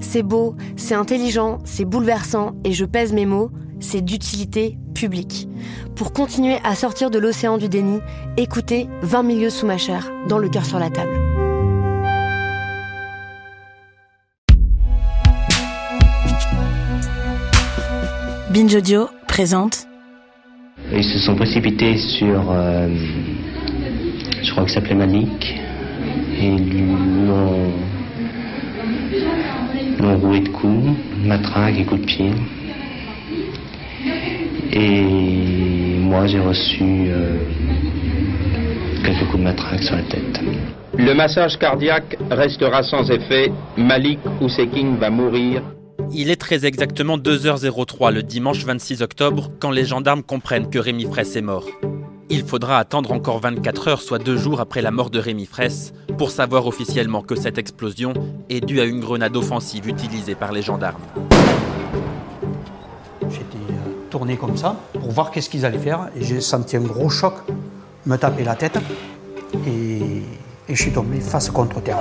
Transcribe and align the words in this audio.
C'est 0.00 0.22
beau, 0.22 0.54
c'est 0.76 0.94
intelligent, 0.94 1.58
c'est 1.64 1.84
bouleversant, 1.84 2.52
et 2.64 2.72
je 2.72 2.84
pèse 2.84 3.12
mes 3.12 3.26
mots, 3.26 3.50
c'est 3.80 4.00
d'utilité 4.00 4.78
publique. 4.94 5.46
Pour 5.94 6.12
continuer 6.12 6.58
à 6.64 6.74
sortir 6.74 7.10
de 7.10 7.18
l'océan 7.18 7.58
du 7.58 7.68
déni, 7.68 8.00
écoutez 8.36 8.88
20 9.02 9.22
milieux 9.22 9.50
sous 9.50 9.66
ma 9.66 9.76
chair, 9.76 10.10
dans 10.28 10.38
le 10.38 10.48
cœur 10.48 10.64
sur 10.64 10.78
la 10.78 10.90
table. 10.90 11.16
Binge 18.50 18.74
Audio 18.74 19.08
présente. 19.28 19.86
Ils 20.92 21.04
se 21.04 21.18
sont 21.18 21.36
précipités 21.36 21.96
sur, 21.98 22.50
euh, 22.50 22.88
je 24.42 24.50
crois 24.50 24.64
que 24.64 24.70
s'appelait 24.70 24.96
Malik, 24.96 25.54
et 26.40 26.56
l'ont 26.58 27.70
l'ont 30.00 30.18
roué 30.18 30.40
de 30.40 30.48
coups, 30.48 30.96
matraque 31.24 31.78
et 31.78 31.84
coups 31.84 32.00
de 32.00 32.06
pied. 32.06 32.30
Et 34.72 35.98
moi, 35.98 36.26
j'ai 36.26 36.40
reçu 36.40 36.82
euh, 37.08 37.38
quelques 39.04 39.24
coups 39.26 39.38
de 39.38 39.44
matraque 39.44 39.82
sur 39.82 39.96
la 39.96 40.02
tête. 40.02 40.40
Le 40.96 41.14
massage 41.14 41.58
cardiaque 41.58 42.16
restera 42.30 42.82
sans 42.82 43.10
effet. 43.10 43.52
Malik 43.76 44.18
Oussekine 44.40 44.96
va 44.96 45.10
mourir. 45.10 45.62
Il 46.12 46.30
est 46.30 46.40
très 46.40 46.66
exactement 46.66 47.18
2h03 47.18 48.12
le 48.12 48.22
dimanche 48.22 48.64
26 48.64 49.02
octobre 49.02 49.50
quand 49.60 49.70
les 49.70 49.84
gendarmes 49.84 50.22
comprennent 50.22 50.68
que 50.68 50.78
Rémi 50.78 51.04
Fraisse 51.04 51.36
est 51.36 51.42
mort. 51.42 51.66
Il 52.28 52.42
faudra 52.44 52.78
attendre 52.78 53.12
encore 53.12 53.40
24 53.40 53.88
heures, 53.88 54.00
soit 54.00 54.18
deux 54.18 54.36
jours 54.36 54.60
après 54.60 54.82
la 54.82 54.90
mort 54.90 55.10
de 55.10 55.18
Rémi 55.18 55.46
Fraisse, 55.46 55.92
pour 56.20 56.30
savoir 56.30 56.66
officiellement 56.66 57.22
que 57.22 57.34
cette 57.34 57.56
explosion 57.56 58.12
est 58.50 58.60
due 58.60 58.78
à 58.82 58.84
une 58.84 59.00
grenade 59.00 59.34
offensive 59.38 59.88
utilisée 59.88 60.34
par 60.34 60.52
les 60.52 60.60
gendarmes. 60.60 61.00
J'étais 63.22 63.56
euh, 63.70 63.92
tourné 64.10 64.36
comme 64.36 64.54
ça 64.54 64.76
pour 65.00 65.10
voir 65.12 65.30
qu'est-ce 65.30 65.48
qu'ils 65.48 65.64
allaient 65.64 65.78
faire 65.78 66.10
et 66.14 66.22
j'ai 66.22 66.42
senti 66.42 66.76
un 66.76 66.82
gros 66.82 67.08
choc 67.08 67.32
me 68.04 68.18
taper 68.18 68.44
la 68.44 68.54
tête 68.54 68.78
et, 69.66 69.96
et 70.68 70.74
je 70.74 70.82
suis 70.82 70.92
tombé 70.92 71.20
face 71.20 71.48
contre 71.48 71.80
terre. 71.80 72.00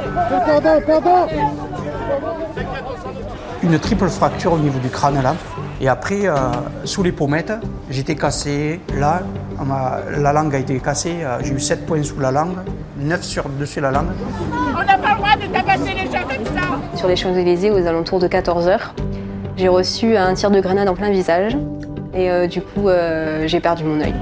Une 3.64 3.80
triple 3.80 4.10
fracture 4.10 4.52
au 4.52 4.60
niveau 4.60 4.80
du 4.80 4.90
crâne 4.90 5.24
là. 5.24 5.34
Et 5.82 5.88
après, 5.88 6.28
euh, 6.28 6.36
sous 6.84 7.04
les 7.04 7.12
pommettes, 7.14 7.54
j'étais 7.90 8.16
cassé. 8.16 8.82
Là, 8.98 9.22
ma- 9.66 10.00
la 10.18 10.34
langue 10.34 10.54
a 10.54 10.58
été 10.58 10.78
cassée. 10.80 11.18
euh, 11.24 11.38
J'ai 11.42 11.54
eu 11.54 11.60
7 11.60 11.86
points 11.86 12.04
sous 12.04 12.20
la 12.20 12.32
langue, 12.32 12.58
9 12.98 13.24
sur 13.24 13.48
dessus 13.48 13.80
la 13.80 13.92
langue. 13.92 14.08
On 14.74 14.84
n'a 14.86 14.98
pas 14.98 15.12
le 15.12 15.18
droit 15.18 15.36
de 15.38 15.54
tabasser 15.54 15.94
les 15.94 16.12
gens 16.12 16.24
comme 16.28 16.46
ça 16.46 16.98
Sur 16.98 17.08
les 17.08 17.16
Champs-Élysées, 17.16 17.72
aux 17.72 17.86
alentours 17.88 18.20
de 18.20 18.28
14h, 18.28 18.78
j'ai 19.56 19.70
reçu 19.70 20.18
un 20.18 20.34
tir 20.34 20.52
de 20.52 20.60
grenade 20.60 20.90
en 20.90 20.96
plein 20.96 21.12
visage. 21.12 21.56
Et 22.14 22.30
euh, 22.30 22.48
du 22.48 22.62
coup, 22.62 22.90
euh, 22.90 23.44
j'ai 23.48 23.60
perdu 23.62 23.84
mon 23.86 24.02
œil. 24.02 24.14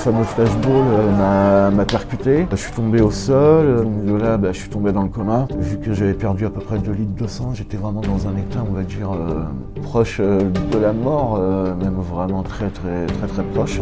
Ce 0.00 0.04
fameux 0.04 0.24
flashball 0.24 0.72
euh, 0.94 1.70
m'a- 1.72 1.84
percuté. 1.84 2.46
Je 2.50 2.56
suis 2.56 2.72
tombé 2.72 3.02
au 3.02 3.10
sol, 3.10 3.82
donc 3.84 4.04
de 4.06 4.14
là 4.14 4.36
bah, 4.38 4.48
je 4.52 4.58
suis 4.60 4.70
tombé 4.70 4.92
dans 4.92 5.02
le 5.02 5.08
coma. 5.10 5.46
Vu 5.58 5.76
que 5.78 5.92
j'avais 5.92 6.14
perdu 6.14 6.46
à 6.46 6.50
peu 6.50 6.60
près 6.60 6.78
2 6.78 6.90
litres 6.92 7.22
de 7.22 7.26
sang, 7.26 7.50
j'étais 7.52 7.76
vraiment 7.76 8.00
dans 8.00 8.26
un 8.26 8.36
état, 8.38 8.60
on 8.66 8.72
va 8.72 8.82
dire, 8.82 9.10
euh, 9.12 9.42
proche 9.82 10.16
euh, 10.20 10.40
de 10.72 10.78
la 10.78 10.92
mort, 10.94 11.36
euh, 11.38 11.74
même 11.74 11.96
vraiment 12.00 12.42
très 12.42 12.68
très 12.68 13.04
très 13.06 13.26
très 13.26 13.42
proche. 13.42 13.80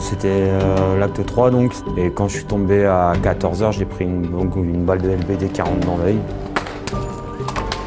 C'était 0.00 0.28
euh, 0.50 0.98
l'acte 0.98 1.24
3 1.24 1.50
donc, 1.50 1.72
et 1.96 2.10
quand 2.10 2.28
je 2.28 2.36
suis 2.36 2.44
tombé 2.44 2.84
à 2.84 3.12
14h, 3.22 3.72
j'ai 3.72 3.84
pris 3.86 4.04
une, 4.04 4.22
donc, 4.22 4.54
une 4.56 4.84
balle 4.84 5.00
de 5.00 5.08
LBD 5.10 5.48
40 5.48 5.80
dans 5.80 5.96
l'œil. 5.96 6.18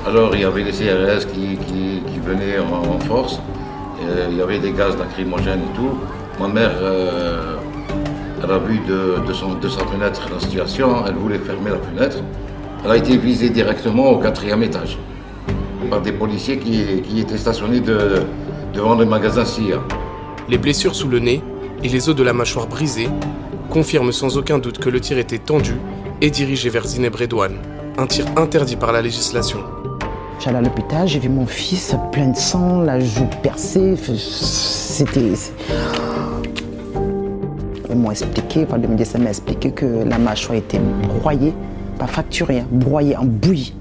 Alors 0.07 0.33
il 0.33 0.41
y 0.41 0.45
avait 0.45 0.63
des 0.63 0.71
CRS 0.71 1.25
qui, 1.31 1.57
qui- 1.57 2.01
qui 2.07 2.19
venaient 2.19 2.57
en, 2.59 2.95
en 2.95 2.99
force, 2.99 3.39
Euh, 4.05 4.27
il 4.29 4.35
y 4.37 4.41
avait 4.41 4.59
des 4.59 4.73
gaz 4.73 4.97
lacrymogènes 4.97 5.61
et 5.61 5.75
tout. 5.77 5.91
Ma 6.43 6.49
mère, 6.49 6.71
euh, 6.81 7.55
elle 8.43 8.51
a 8.51 8.57
vu 8.59 8.79
de, 8.85 9.25
de 9.25 9.31
son- 9.31 9.53
de 9.53 9.69
sa 9.69 9.79
fenêtre 9.85 10.27
la 10.29 10.41
situation, 10.41 11.05
elle 11.07 11.13
voulait 11.15 11.37
fermer 11.39 11.69
la 11.71 11.77
fenêtre. 11.77 12.17
Elle 12.83 12.91
a 12.91 12.97
été 12.97 13.15
visée 13.15 13.49
directement 13.49 14.09
au 14.09 14.17
quatrième 14.17 14.61
étage 14.61 14.97
par 15.89 16.01
des 16.01 16.11
policiers 16.11 16.57
qui, 16.57 17.01
qui 17.01 17.21
étaient 17.21 17.37
stationnés 17.37 17.79
de- 17.79 18.23
devant 18.73 18.95
le 18.95 19.05
magasin 19.05 19.45
SIA. 19.45 19.77
Les 20.49 20.57
blessures 20.57 20.95
sous 20.95 21.07
le 21.07 21.19
nez 21.19 21.41
et 21.81 21.87
les 21.87 22.09
os 22.09 22.15
de 22.15 22.23
la 22.23 22.33
mâchoire 22.33 22.67
brisés 22.67 23.07
confirment 23.69 24.11
sans 24.11 24.35
aucun 24.37 24.59
doute 24.59 24.79
que 24.79 24.89
le 24.89 24.99
tir 24.99 25.17
était 25.19 25.37
tendu 25.37 25.75
et 26.19 26.29
dirigé 26.29 26.67
vers 26.69 26.85
Zineb 26.85 27.15
Redouane, 27.15 27.55
un 27.97 28.05
tir 28.05 28.25
interdit 28.35 28.75
par 28.75 28.91
la 28.91 29.01
législation. 29.01 29.59
J'allais 30.41 30.57
à 30.57 30.61
l'hôpital, 30.61 31.07
j'ai 31.07 31.19
vu 31.19 31.29
mon 31.29 31.45
fils 31.45 31.95
plein 32.11 32.27
de 32.27 32.35
sang, 32.35 32.81
la 32.81 32.99
joue 32.99 33.29
percée. 33.41 33.95
C'était. 34.17 35.31
Ils 37.93 37.99
m'ont 37.99 38.09
expliqué, 38.09 38.65
enfin, 38.67 38.79
le 38.79 38.87
médecin 38.87 39.19
m'a 39.19 39.29
expliqué 39.29 39.69
que 39.69 39.85
la 39.85 40.17
mâchoire 40.17 40.57
était 40.57 40.79
broyée, 41.19 41.53
pas 41.99 42.07
fracturée, 42.07 42.61
hein, 42.61 42.67
broyée 42.71 43.15
en 43.15 43.23
bouillie. 43.23 43.75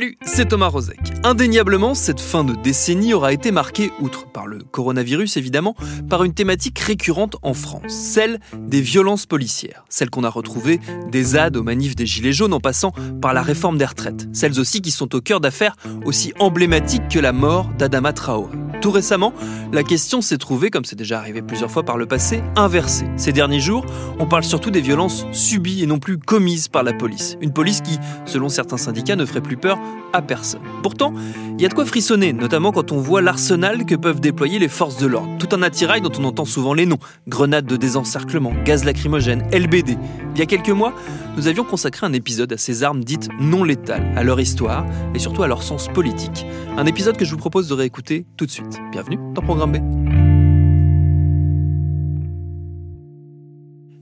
Salut, 0.00 0.16
c'est 0.22 0.48
Thomas 0.48 0.68
Rozek. 0.68 0.98
Indéniablement, 1.24 1.94
cette 1.94 2.20
fin 2.20 2.42
de 2.42 2.54
décennie 2.54 3.12
aura 3.12 3.34
été 3.34 3.50
marquée, 3.50 3.90
outre 4.00 4.26
par 4.26 4.46
le 4.46 4.60
coronavirus 4.60 5.36
évidemment, 5.36 5.76
par 6.08 6.24
une 6.24 6.32
thématique 6.32 6.78
récurrente 6.78 7.36
en 7.42 7.52
France, 7.52 7.92
celle 7.92 8.40
des 8.56 8.80
violences 8.80 9.26
policières, 9.26 9.84
celles 9.90 10.08
qu'on 10.08 10.24
a 10.24 10.30
retrouvées 10.30 10.80
des 11.10 11.22
ZAD 11.22 11.58
aux 11.58 11.62
manifs 11.62 11.96
des 11.96 12.06
Gilets 12.06 12.32
jaunes 12.32 12.54
en 12.54 12.60
passant 12.60 12.94
par 13.20 13.34
la 13.34 13.42
réforme 13.42 13.76
des 13.76 13.84
retraites, 13.84 14.26
celles 14.32 14.58
aussi 14.58 14.80
qui 14.80 14.90
sont 14.90 15.14
au 15.14 15.20
cœur 15.20 15.38
d'affaires 15.38 15.76
aussi 16.06 16.32
emblématiques 16.38 17.08
que 17.10 17.18
la 17.18 17.32
mort 17.32 17.68
d'Adama 17.76 18.14
Traoré. 18.14 18.56
Tout 18.80 18.90
récemment, 18.90 19.34
la 19.74 19.82
question 19.82 20.22
s'est 20.22 20.38
trouvée, 20.38 20.70
comme 20.70 20.86
c'est 20.86 20.96
déjà 20.96 21.18
arrivé 21.18 21.42
plusieurs 21.42 21.70
fois 21.70 21.82
par 21.82 21.98
le 21.98 22.06
passé, 22.06 22.42
inversée. 22.56 23.04
Ces 23.18 23.32
derniers 23.32 23.60
jours, 23.60 23.84
on 24.18 24.26
parle 24.26 24.42
surtout 24.42 24.70
des 24.70 24.80
violences 24.80 25.26
subies 25.32 25.82
et 25.82 25.86
non 25.86 25.98
plus 25.98 26.16
commises 26.16 26.68
par 26.68 26.82
la 26.82 26.94
police. 26.94 27.36
Une 27.42 27.52
police 27.52 27.82
qui, 27.82 27.98
selon 28.24 28.48
certains 28.48 28.78
syndicats, 28.78 29.16
ne 29.16 29.26
ferait 29.26 29.42
plus 29.42 29.58
peur 29.58 29.78
à 30.12 30.22
personne. 30.22 30.62
Pourtant, 30.82 31.12
il 31.56 31.62
y 31.62 31.66
a 31.66 31.68
de 31.68 31.74
quoi 31.74 31.84
frissonner, 31.84 32.32
notamment 32.32 32.72
quand 32.72 32.92
on 32.92 32.98
voit 32.98 33.22
l'arsenal 33.22 33.84
que 33.84 33.94
peuvent 33.94 34.20
déployer 34.20 34.58
les 34.58 34.68
forces 34.68 34.98
de 34.98 35.06
l'ordre. 35.06 35.30
Tout 35.38 35.54
un 35.54 35.62
attirail 35.62 36.00
dont 36.00 36.12
on 36.18 36.24
entend 36.24 36.44
souvent 36.44 36.74
les 36.74 36.86
noms 36.86 36.98
grenades 37.28 37.66
de 37.66 37.76
désencerclement, 37.76 38.52
gaz 38.64 38.84
lacrymogène, 38.84 39.46
LBD. 39.52 39.96
Il 40.34 40.38
y 40.38 40.42
a 40.42 40.46
quelques 40.46 40.70
mois, 40.70 40.94
nous 41.36 41.48
avions 41.48 41.64
consacré 41.64 42.06
un 42.06 42.12
épisode 42.12 42.52
à 42.52 42.56
ces 42.56 42.82
armes 42.82 43.04
dites 43.04 43.28
non 43.40 43.64
létales, 43.64 44.12
à 44.16 44.22
leur 44.22 44.40
histoire 44.40 44.84
et 45.14 45.18
surtout 45.18 45.42
à 45.42 45.48
leur 45.48 45.62
sens 45.62 45.88
politique. 45.88 46.46
Un 46.76 46.86
épisode 46.86 47.16
que 47.16 47.24
je 47.24 47.32
vous 47.32 47.38
propose 47.38 47.68
de 47.68 47.74
réécouter 47.74 48.26
tout 48.36 48.46
de 48.46 48.50
suite. 48.50 48.80
Bienvenue 48.92 49.18
dans 49.34 49.42
Programme 49.42 49.72
B. 49.72 50.29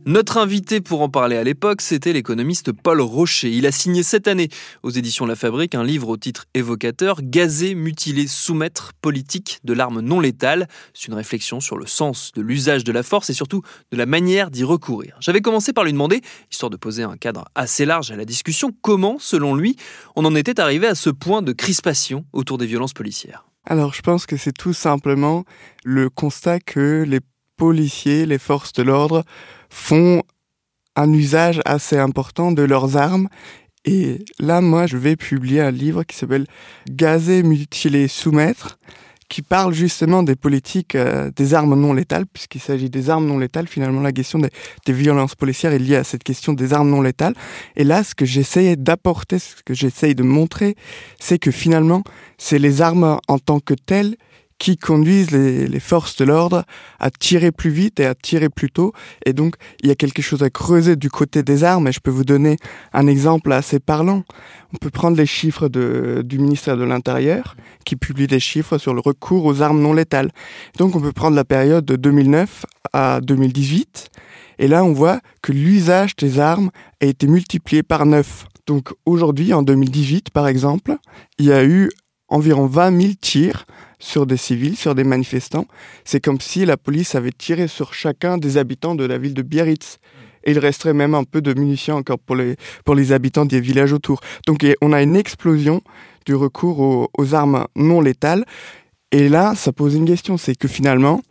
Notre 0.09 0.39
invité 0.39 0.81
pour 0.81 1.03
en 1.03 1.11
parler 1.11 1.37
à 1.37 1.45
l'époque, 1.45 1.83
c'était 1.83 2.15
l'économiste 2.15 2.73
Paul 2.73 3.03
Rocher. 3.03 3.51
Il 3.51 3.67
a 3.67 3.73
signé 3.73 4.03
cette 4.03 4.27
année 4.27 4.49
aux 4.83 4.89
éditions 4.89 5.27
La 5.27 5.37
Fabrique 5.37 5.75
un 5.75 5.85
livre 5.85 6.09
au 6.09 6.17
titre 6.17 6.47
évocateur 6.55 7.21
Gazer, 7.23 7.75
mutiler, 7.75 8.27
soumettre, 8.27 8.95
politique 9.03 9.59
de 9.65 9.75
l'arme 9.75 10.01
non 10.01 10.19
létale. 10.19 10.67
C'est 10.95 11.09
une 11.09 11.15
réflexion 11.15 11.61
sur 11.61 11.77
le 11.77 11.87
sens 11.87 12.33
de 12.35 12.41
l'usage 12.41 12.85
de 12.85 12.93
la 12.93 13.03
force 13.03 13.29
et 13.29 13.35
surtout 13.35 13.61
de 13.93 13.99
la 13.99 14.07
manière 14.07 14.51
d'y 14.51 14.65
recourir. 14.65 15.19
J'avais 15.21 15.43
commencé 15.43 15.75
par 15.75 15.85
lui 15.85 15.93
demander, 15.93 16.23
histoire 16.51 16.71
de 16.71 16.79
poser 16.79 17.03
un 17.03 17.19
cadre 17.19 17.45
assez 17.55 17.85
large 17.85 18.11
à 18.11 18.17
la 18.17 18.25
discussion, 18.25 18.71
comment, 18.81 19.19
selon 19.19 19.55
lui, 19.55 19.77
on 20.17 20.25
en 20.25 20.35
était 20.35 20.59
arrivé 20.59 20.87
à 20.87 20.95
ce 20.95 21.11
point 21.11 21.43
de 21.43 21.53
crispation 21.53 22.25
autour 22.33 22.57
des 22.57 22.65
violences 22.65 22.95
policières? 22.95 23.45
Alors 23.67 23.93
je 23.93 24.01
pense 24.01 24.25
que 24.25 24.39
c'est 24.39 24.57
tout 24.57 24.73
simplement 24.73 25.45
le 25.85 26.09
constat 26.09 26.61
que 26.61 27.05
les 27.07 27.21
policiers, 27.59 28.25
les 28.25 28.39
forces 28.39 28.73
de 28.73 28.83
l'ordre 28.83 29.25
font 29.69 30.23
un 30.97 31.13
usage 31.13 31.61
assez 31.67 31.99
important 31.99 32.53
de 32.53 32.63
leurs 32.63 32.97
armes. 32.97 33.29
Et 33.85 34.25
là, 34.39 34.61
moi, 34.61 34.87
je 34.87 34.97
vais 34.97 35.17
publier 35.17 35.61
un 35.61 35.71
livre 35.71 36.03
qui 36.05 36.17
s'appelle 36.17 36.47
Gazer, 36.89 37.43
mutiler, 37.43 38.09
soumettre, 38.09 38.79
qui 39.29 39.43
parle 39.43 39.75
justement 39.75 40.23
des 40.23 40.37
politiques 40.37 40.95
euh, 40.95 41.31
des 41.37 41.55
armes 41.55 41.79
non 41.79 41.93
létales, 41.93 42.27
puisqu'il 42.27 42.61
s'agit 42.61 42.91
des 42.91 43.11
armes 43.11 43.27
non 43.27 43.39
létales. 43.39 43.67
Finalement, 43.67 44.01
la 44.01 44.13
question 44.13 44.39
des, 44.39 44.51
violences 44.93 45.35
policières 45.35 45.73
est 45.73 45.79
liée 45.79 45.97
à 45.97 46.05
cette 46.05 46.25
question 46.25 46.53
des 46.53 46.73
armes 46.73 46.91
non 46.91 47.03
létales. 47.03 47.35
Et 47.77 47.85
là, 47.85 48.03
ce 48.03 48.15
que 48.15 48.25
j'essayais 48.25 48.77
d'apporter, 48.77 49.39
ce 49.39 49.63
que 49.65 49.75
j'essaye 49.75 50.15
de 50.15 50.23
montrer, 50.23 50.77
c'est 51.21 51.39
que 51.39 51.51
finalement, 51.51 52.03
c'est 52.39 52.59
les 52.59 52.81
armes 52.83 53.19
en 53.29 53.39
tant 53.39 53.61
que 53.61 53.75
telles 53.75 54.17
qui 54.59 54.77
conduisent 54.77 55.31
les, 55.31 55.81
forces 55.81 56.17
de 56.17 56.25
l'ordre 56.25 56.65
à 56.99 57.11
tirer 57.11 57.53
plus 57.53 57.71
vite 57.71 58.01
et 58.01 58.07
à 58.07 58.15
tirer 58.15 58.49
plus 58.49 58.71
tôt. 58.71 58.93
Et 59.25 59.33
donc, 59.33 59.55
il 59.83 59.89
y 59.89 59.93
a 59.93 59.95
quelque 59.95 60.23
chose 60.23 60.43
à 60.43 60.51
creuser 60.51 60.97
du 60.97 61.11
côté 61.11 61.43
des 61.43 61.63
armes. 61.63 61.87
Et 61.89 61.93
je 61.93 62.01
peux 62.01 62.11
vous 62.11 62.25
donner 62.25 62.57
un 62.93 63.07
exemple 63.07 63.53
assez 63.53 63.79
parlant. 63.79 64.25
On 64.75 64.77
peut 64.77 64.91
prendre 64.91 65.17
les 65.17 65.27
chiffres 65.27 65.69
du 65.69 66.39
ministère 66.39 66.77
de 66.77 66.85
l'Intérieur, 66.85 67.57
qui 67.85 67.97
publie 67.97 68.27
des 68.27 68.41
chiffres 68.41 68.79
sur 68.79 68.95
le 68.95 69.01
recours 69.01 69.45
aux 69.45 69.63
armes 69.63 69.81
non 69.81 69.93
létales. 69.93 70.31
Donc, 70.77 70.97
on 70.97 71.01
peut 71.01 71.13
prendre 71.13 71.37
la 71.37 71.45
période 71.45 71.85
de 71.85 71.97
2009 71.97 72.67
à 72.93 73.21
2018. 73.21 74.11
Et 74.59 74.67
là, 74.67 74.85
on 74.85 74.93
voit 74.93 75.21
que 75.41 75.53
l'usage 75.53 76.17
des 76.17 76.41
armes 76.41 76.71
a 77.01 77.07
été 77.07 77.29
multiplié 77.29 77.85
par 77.85 78.07
9. 78.07 78.47
Donc 78.67 78.93
aujourd'hui, 79.07 79.55
en 79.55 79.63
2018, 79.63 80.31
par 80.31 80.47
exemple, 80.47 80.97
il 81.39 81.47
y 81.47 81.53
a 81.53 81.65
eu 81.65 81.89
environ 82.29 82.67
20 82.67 83.01
000 83.01 83.13
tirs 83.21 83.67
sur 83.99 84.27
des 84.27 84.37
civils, 84.37 84.77
sur 84.77 84.95
des 84.95 85.05
manifestants. 85.05 85.67
C'est 86.05 86.21
comme 86.21 86.41
si 86.41 86.65
la 86.65 86.77
police 86.77 87.15
avait 87.15 87.33
tiré 87.33 87.69
sur 87.69 87.95
chacun 87.95 88.39
des 88.39 88.57
habitants 88.57 88.95
de 88.95 89.05
la 89.05 89.19
ville 89.19 89.35
de 89.35 89.43
Biarritz. 89.43 89.99
Et 90.45 90.53
il 90.53 90.59
resterait 90.59 90.95
même 90.95 91.15
un 91.15 91.25
peu 91.25 91.43
de 91.43 91.53
munitions 91.53 91.97
encore 91.97 92.19
pour 92.19 92.37
les, 92.37 92.57
pour 92.85 92.95
les 92.95 93.13
habitants 93.13 93.45
des 93.45 93.61
villages 93.61 93.93
autour. 93.93 94.21
Donc 94.47 94.65
on 94.81 94.93
a 94.93 95.03
une 95.03 95.17
explosion 95.17 95.83
du 96.27 96.35
recours 96.35 96.81
aux, 96.81 97.09
aux 97.19 97.35
armes 97.35 97.67
non 97.75 98.01
létales. 98.01 98.45
Et 99.11 99.29
là, 99.29 99.55
ça 99.57 99.73
pose 99.73 99.95
une 99.95 100.05
question, 100.05 100.37
c'est 100.37 100.55
que 100.55 100.69
finalement, 100.69 101.23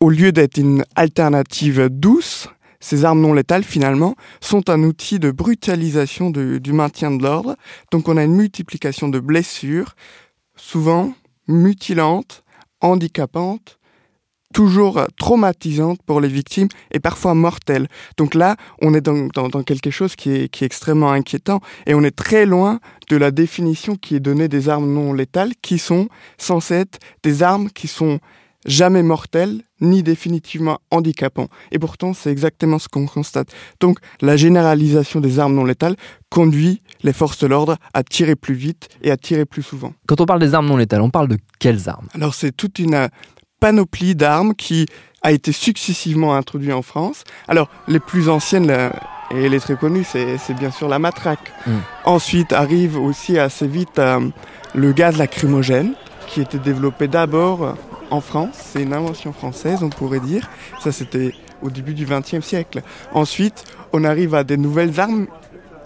au 0.00 0.08
lieu 0.08 0.32
d'être 0.32 0.56
une 0.56 0.84
alternative 0.94 1.88
douce, 1.90 2.48
ces 2.82 3.04
armes 3.04 3.20
non 3.20 3.32
létales, 3.32 3.64
finalement, 3.64 4.16
sont 4.40 4.68
un 4.68 4.82
outil 4.82 5.18
de 5.18 5.30
brutalisation 5.30 6.30
du 6.30 6.72
maintien 6.72 7.12
de 7.12 7.22
l'ordre. 7.22 7.56
Donc 7.92 8.08
on 8.08 8.16
a 8.16 8.24
une 8.24 8.34
multiplication 8.34 9.08
de 9.08 9.20
blessures, 9.20 9.94
souvent 10.56 11.14
mutilantes, 11.46 12.42
handicapantes, 12.80 13.78
toujours 14.52 15.00
traumatisantes 15.16 16.02
pour 16.04 16.20
les 16.20 16.28
victimes 16.28 16.68
et 16.90 17.00
parfois 17.00 17.34
mortelles. 17.34 17.88
Donc 18.16 18.34
là, 18.34 18.56
on 18.82 18.94
est 18.94 19.00
dans 19.00 19.62
quelque 19.64 19.90
chose 19.90 20.16
qui 20.16 20.30
est, 20.30 20.48
qui 20.48 20.64
est 20.64 20.66
extrêmement 20.66 21.12
inquiétant 21.12 21.60
et 21.86 21.94
on 21.94 22.02
est 22.02 22.14
très 22.14 22.46
loin 22.46 22.80
de 23.08 23.16
la 23.16 23.30
définition 23.30 23.94
qui 23.94 24.16
est 24.16 24.20
donnée 24.20 24.48
des 24.48 24.68
armes 24.68 24.92
non 24.92 25.12
létales, 25.12 25.52
qui 25.62 25.78
sont 25.78 26.08
censées 26.36 26.74
être 26.74 26.98
des 27.22 27.42
armes 27.42 27.70
qui 27.70 27.88
sont 27.88 28.18
jamais 28.66 29.02
mortelles 29.02 29.62
ni 29.80 30.02
définitivement 30.02 30.78
handicapants. 30.90 31.48
Et 31.72 31.78
pourtant, 31.78 32.14
c'est 32.14 32.30
exactement 32.30 32.78
ce 32.78 32.88
qu'on 32.88 33.06
constate. 33.06 33.48
Donc, 33.80 33.98
la 34.20 34.36
généralisation 34.36 35.20
des 35.20 35.38
armes 35.38 35.54
non 35.54 35.64
létales 35.64 35.96
conduit 36.30 36.82
les 37.02 37.12
forces 37.12 37.38
de 37.38 37.46
l'ordre 37.48 37.76
à 37.94 38.02
tirer 38.02 38.36
plus 38.36 38.54
vite 38.54 38.88
et 39.02 39.10
à 39.10 39.16
tirer 39.16 39.44
plus 39.44 39.62
souvent. 39.62 39.92
Quand 40.06 40.20
on 40.20 40.26
parle 40.26 40.40
des 40.40 40.54
armes 40.54 40.66
non 40.66 40.76
létales, 40.76 41.02
on 41.02 41.10
parle 41.10 41.28
de 41.28 41.38
quelles 41.58 41.88
armes? 41.88 42.08
Alors, 42.14 42.34
c'est 42.34 42.52
toute 42.52 42.78
une 42.78 43.08
panoplie 43.60 44.14
d'armes 44.14 44.54
qui 44.54 44.86
a 45.22 45.32
été 45.32 45.52
successivement 45.52 46.34
introduite 46.34 46.72
en 46.72 46.82
France. 46.82 47.24
Alors, 47.48 47.68
les 47.88 48.00
plus 48.00 48.28
anciennes, 48.28 48.70
et 49.34 49.44
elle 49.44 49.54
est 49.54 49.60
très 49.60 49.76
connue, 49.76 50.04
c'est 50.04 50.54
bien 50.54 50.70
sûr 50.70 50.88
la 50.88 50.98
matraque. 50.98 51.52
Mm. 51.66 51.70
Ensuite 52.04 52.52
arrive 52.52 52.98
aussi 52.98 53.38
assez 53.38 53.66
vite 53.66 53.98
euh, 53.98 54.28
le 54.74 54.92
gaz 54.92 55.16
lacrymogène, 55.16 55.94
qui 56.26 56.40
était 56.40 56.58
développé 56.58 57.08
d'abord 57.08 57.76
en 58.12 58.20
France, 58.20 58.54
c'est 58.54 58.82
une 58.82 58.92
invention 58.92 59.32
française, 59.32 59.82
on 59.82 59.88
pourrait 59.88 60.20
dire. 60.20 60.50
Ça, 60.80 60.92
c'était 60.92 61.32
au 61.62 61.70
début 61.70 61.94
du 61.94 62.04
XXe 62.04 62.44
siècle. 62.44 62.82
Ensuite, 63.12 63.64
on 63.94 64.04
arrive 64.04 64.34
à 64.34 64.44
des 64.44 64.58
nouvelles 64.58 65.00
armes, 65.00 65.26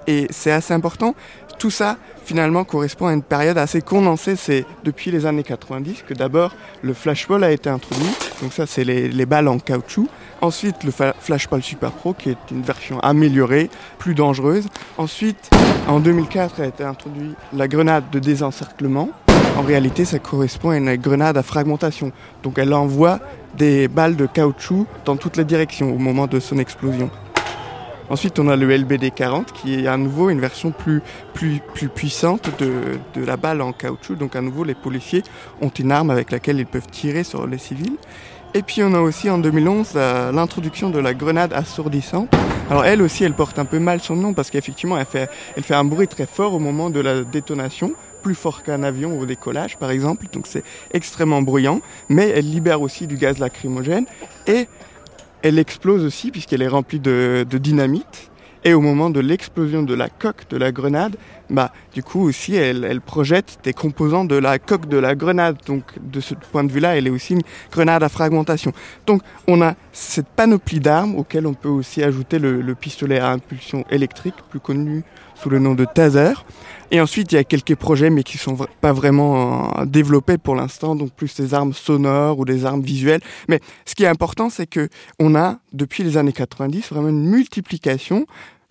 et 0.09 0.27
c'est 0.31 0.51
assez 0.51 0.75
important. 0.75 1.15
Tout 1.61 1.71
ça, 1.71 1.97
finalement, 2.25 2.65
correspond 2.65 3.07
à 3.07 3.13
une 3.13 3.23
période 3.23 3.57
assez 3.59 3.81
condensée. 3.81 4.35
C'est 4.35 4.67
depuis 4.83 5.13
les 5.13 5.25
années 5.25 5.45
90 5.45 6.03
que 6.07 6.15
d'abord 6.15 6.53
le 6.83 6.95
flashball 6.95 7.45
a 7.45 7.53
été 7.53 7.71
introduit. 7.71 8.11
Donc 8.43 8.53
ça, 8.53 8.67
c'est 8.67 8.83
les, 8.83 9.09
les, 9.09 9.27
balles 9.27 9.47
en 9.47 9.61
caoutchouc. 9.61 10.09
Ensuite, 10.41 10.83
le 10.83 10.91
flashball 10.91 11.63
Super 11.63 11.93
Pro, 11.93 12.13
qui 12.13 12.31
est 12.31 12.51
une 12.51 12.63
version 12.63 12.99
améliorée, 13.01 13.71
plus 13.99 14.15
dangereuse. 14.15 14.67
Ensuite, 14.99 15.49
en 15.87 16.01
2004, 16.01 16.61
a 16.61 16.67
été 16.67 16.83
introduit 16.83 17.35
la 17.53 17.69
grenade 17.69 18.11
de 18.11 18.19
désencerclement. 18.19 19.11
En 19.57 19.63
réalité, 19.63 20.05
ça 20.05 20.19
correspond 20.19 20.71
à 20.71 20.77
une 20.77 20.97
grenade 20.97 21.39
à 21.39 21.43
fragmentation. 21.43 22.13
Donc 22.43 22.59
elle 22.59 22.75
envoie 22.75 23.21
des 23.57 23.89
balles 23.89 24.15
de 24.15 24.27
caoutchouc 24.27 24.87
dans 25.07 25.17
toutes 25.17 25.39
les 25.39 25.47
directions 25.47 25.95
au 25.95 25.99
moment 25.99 26.27
de 26.27 26.41
son 26.41 26.59
explosion. 26.59 27.11
Ensuite, 28.11 28.39
on 28.39 28.49
a 28.49 28.57
le 28.57 28.69
LBD 28.77 29.11
40 29.11 29.53
qui 29.53 29.75
est 29.75 29.87
à 29.87 29.97
nouveau 29.97 30.29
une 30.29 30.41
version 30.41 30.73
plus, 30.73 31.01
plus, 31.33 31.61
plus 31.75 31.89
puissante 31.89 32.51
de, 32.59 32.99
de 33.15 33.25
la 33.25 33.39
balle 33.39 33.63
en 33.63 33.73
caoutchouc. 33.73 34.17
Donc 34.17 34.37
à 34.37 34.43
nouveau, 34.43 34.63
les 34.63 34.75
policiers 34.75 35.23
ont 35.63 35.71
une 35.71 35.91
arme 35.91 36.11
avec 36.11 36.33
laquelle 36.33 36.59
ils 36.59 36.67
peuvent 36.67 36.89
tirer 36.89 37.25
sur 37.25 37.47
les 37.47 37.59
civils. 37.59 37.97
Et 38.53 38.63
puis 38.63 38.83
on 38.83 38.93
a 38.95 39.01
aussi 39.01 39.29
en 39.29 39.39
2011 39.39 39.93
euh, 39.97 40.33
l'introduction 40.33 40.91
de 40.91 40.99
la 40.99 41.15
grenade 41.15 41.53
assourdissante. 41.53 42.29
Alors 42.71 42.85
elle 42.85 43.03
aussi, 43.03 43.25
elle 43.25 43.35
porte 43.35 43.59
un 43.59 43.65
peu 43.65 43.79
mal 43.79 44.01
son 44.01 44.17
nom 44.17 44.35
parce 44.35 44.51
qu'effectivement, 44.51 44.99
elle 44.99 45.07
fait, 45.07 45.29
elle 45.57 45.63
fait 45.63 45.75
un 45.75 45.85
bruit 45.85 46.09
très 46.09 46.27
fort 46.27 46.55
au 46.55 46.59
moment 46.59 46.91
de 46.91 47.01
la 47.01 47.23
détonation 47.23 47.93
plus 48.27 48.35
fort 48.35 48.65
qu'un 48.65 48.83
avion 48.83 49.21
au 49.21 49.25
décollage 49.25 49.77
par 49.77 49.93
exemple, 49.93 50.27
donc 50.33 50.49
c'est 50.49 50.65
extrêmement 50.93 51.43
bruyant, 51.43 51.81
mais 52.09 52.29
elle 52.31 52.51
libère 52.51 52.83
aussi 52.83 53.07
du 53.07 53.15
gaz 53.15 53.39
lacrymogène 53.39 54.05
et 54.49 54.67
elle 55.43 55.61
explose 55.61 56.05
aussi 56.05 56.33
puisqu'elle 56.33 56.61
est 56.61 56.67
remplie 56.67 56.99
de, 56.99 57.47
de, 57.49 57.59
dynamite. 57.59 58.33
Et 58.65 58.75
au 58.75 58.81
moment 58.81 59.11
de 59.11 59.21
l'explosion 59.21 59.85
de 59.85 59.95
la 59.95 60.09
coque 60.09 60.49
de 60.51 60.57
la 60.57 60.73
grenade, 60.73 61.15
bah, 61.51 61.73
du 61.95 62.03
coup 62.03 62.21
aussi, 62.23 62.55
elle, 62.55 63.01
projette 63.01 63.59
des 63.63 63.73
composants 63.73 64.25
de 64.25 64.37
la 64.37 64.59
coque 64.59 64.89
de 64.89 64.97
la 64.97 65.15
grenade. 65.15 65.57
Donc, 65.67 65.85
de 66.01 66.21
ce 66.21 66.35
point 66.35 66.65
de 66.65 66.73
vue-là, 66.73 66.97
elle 66.97 67.07
est 67.07 67.11
aussi 67.11 67.35
une 67.35 67.43
grenade 67.71 68.03
à 68.03 68.09
fragmentation. 68.09 68.73
Donc, 69.07 69.23
on 69.47 69.63
a 69.63 69.75
cette 69.93 70.29
panoplie 70.29 70.81
d'armes 70.81 71.17
auxquelles 71.17 71.47
on 71.47 71.55
peut 71.55 71.69
aussi 71.69 72.03
ajouter 72.03 72.39
le, 72.39 72.61
le 72.61 72.75
pistolet 72.75 73.19
à 73.19 73.31
impulsion 73.31 73.85
électrique, 73.91 74.35
plus 74.51 74.61
connu 74.61 75.05
sous 75.37 75.51
le 75.51 75.59
nom 75.59 75.75
de 75.75 75.85
taser. 75.85 76.33
Et 76.91 77.01
ensuite, 77.01 77.33
il 77.33 77.35
y 77.35 77.39
a 77.39 77.45
quelques 77.45 77.75
projets, 77.75 78.11
mais 78.11 78.23
qui 78.23 78.39
sont 78.39 78.57
pas 78.81 78.93
vraiment 78.93 79.73
euh, 79.79 79.85
développés 79.85 80.39
pour 80.39 80.55
l'instant, 80.55 80.95
donc 80.95 81.11
plus 81.13 81.35
des 81.37 81.53
armes 81.53 81.73
sonores 81.73 82.39
ou 82.39 82.45
des 82.45 82.65
armes 82.65 82.83
visuelles. 82.83 83.21
Mais 83.49 83.61
ce 83.85 83.95
qui 83.95 84.05
est 84.05 84.09
important, 84.09 84.51
c'est 84.51 84.67
que 84.67 84.89
on 85.19 85.35
a, 85.35 85.59
depuis 85.73 86.05
les 86.05 86.17
années 86.17 86.33
90, 86.33 86.89
vraiment 86.91 87.09
une 87.09 87.29
multiplication 87.29 88.27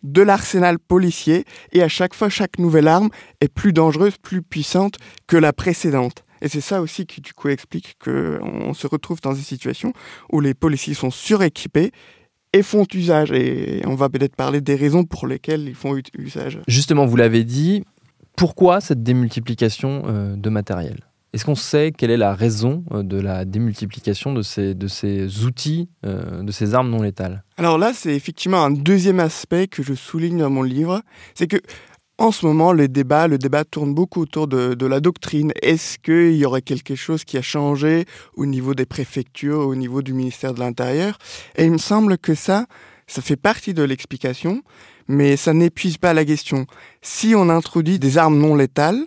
de 0.05 0.21
l'arsenal 0.21 0.79
policier, 0.79 1.45
et 1.71 1.81
à 1.81 1.87
chaque 1.87 2.13
fois, 2.13 2.29
chaque 2.29 2.59
nouvelle 2.59 2.87
arme 2.87 3.09
est 3.41 3.47
plus 3.47 3.73
dangereuse, 3.73 4.17
plus 4.17 4.41
puissante 4.41 4.95
que 5.27 5.37
la 5.37 5.51
précédente. 5.51 6.23
Et 6.41 6.47
c'est 6.47 6.61
ça 6.61 6.81
aussi 6.81 7.05
qui, 7.05 7.21
du 7.21 7.33
coup, 7.33 7.49
explique 7.49 7.95
qu'on 8.03 8.73
se 8.73 8.87
retrouve 8.87 9.19
dans 9.21 9.33
des 9.33 9.41
situations 9.41 9.93
où 10.31 10.41
les 10.41 10.53
policiers 10.53 10.93
sont 10.93 11.11
suréquipés 11.11 11.91
et 12.53 12.61
font 12.61 12.85
usage. 12.93 13.31
Et 13.31 13.81
on 13.85 13.95
va 13.95 14.09
peut-être 14.09 14.35
parler 14.35 14.61
des 14.61 14.75
raisons 14.75 15.05
pour 15.05 15.27
lesquelles 15.27 15.67
ils 15.67 15.75
font 15.75 15.97
usage. 16.17 16.59
Justement, 16.67 17.05
vous 17.05 17.15
l'avez 17.15 17.43
dit, 17.43 17.83
pourquoi 18.35 18.81
cette 18.81 19.01
démultiplication 19.01 20.03
euh, 20.05 20.35
de 20.35 20.49
matériel? 20.49 20.99
Est-ce 21.35 21.43
qu'on 21.43 21.53
sait 21.53 21.91
quelle 21.91 22.11
est 22.11 22.17
la 22.17 22.33
raison 22.33 22.85
euh, 22.93 23.03
de 23.03 23.19
la 23.19 23.43
démultiplication 23.43 24.31
de 24.31 24.41
ces, 24.41 24.73
de 24.73 24.87
ces 24.87 25.43
outils, 25.43 25.89
euh, 26.05 26.41
de 26.41 26.51
ces 26.53 26.73
armes 26.73 26.89
non 26.89 27.01
létales? 27.01 27.43
Alors 27.57 27.77
là, 27.77 27.91
c'est 27.93 28.15
effectivement 28.15 28.63
un 28.63 28.71
deuxième 28.71 29.19
aspect 29.19 29.67
que 29.67 29.83
je 29.83 29.95
souligne 29.95 30.37
dans 30.37 30.49
mon 30.49 30.63
livre, 30.63 31.01
c'est 31.33 31.47
que 31.47 31.57
en 32.17 32.31
ce 32.31 32.45
moment, 32.45 32.71
le 32.71 32.87
débat, 32.87 33.27
le 33.27 33.37
débat 33.37 33.65
tourne 33.65 33.93
beaucoup 33.93 34.21
autour 34.21 34.47
de, 34.47 34.75
de 34.75 34.85
la 34.85 35.01
doctrine. 35.01 35.51
Est-ce 35.61 35.99
qu'il 35.99 36.37
y 36.37 36.45
aurait 36.45 36.61
quelque 36.61 36.95
chose 36.95 37.25
qui 37.25 37.37
a 37.37 37.41
changé 37.41 38.05
au 38.37 38.45
niveau 38.45 38.73
des 38.73 38.85
préfectures, 38.85 39.67
au 39.67 39.75
niveau 39.75 40.01
du 40.01 40.13
ministère 40.13 40.53
de 40.53 40.61
l'Intérieur? 40.61 41.17
Et 41.57 41.65
il 41.65 41.71
me 41.71 41.77
semble 41.77 42.17
que 42.17 42.33
ça, 42.33 42.65
ça 43.07 43.21
fait 43.21 43.35
partie 43.35 43.73
de 43.73 43.83
l'explication, 43.83 44.61
mais 45.09 45.35
ça 45.35 45.53
n'épuise 45.53 45.97
pas 45.97 46.13
la 46.13 46.23
question. 46.23 46.65
Si 47.01 47.33
on 47.35 47.49
introduit 47.49 47.99
des 47.99 48.17
armes 48.17 48.39
non 48.39 48.55
létales, 48.55 49.03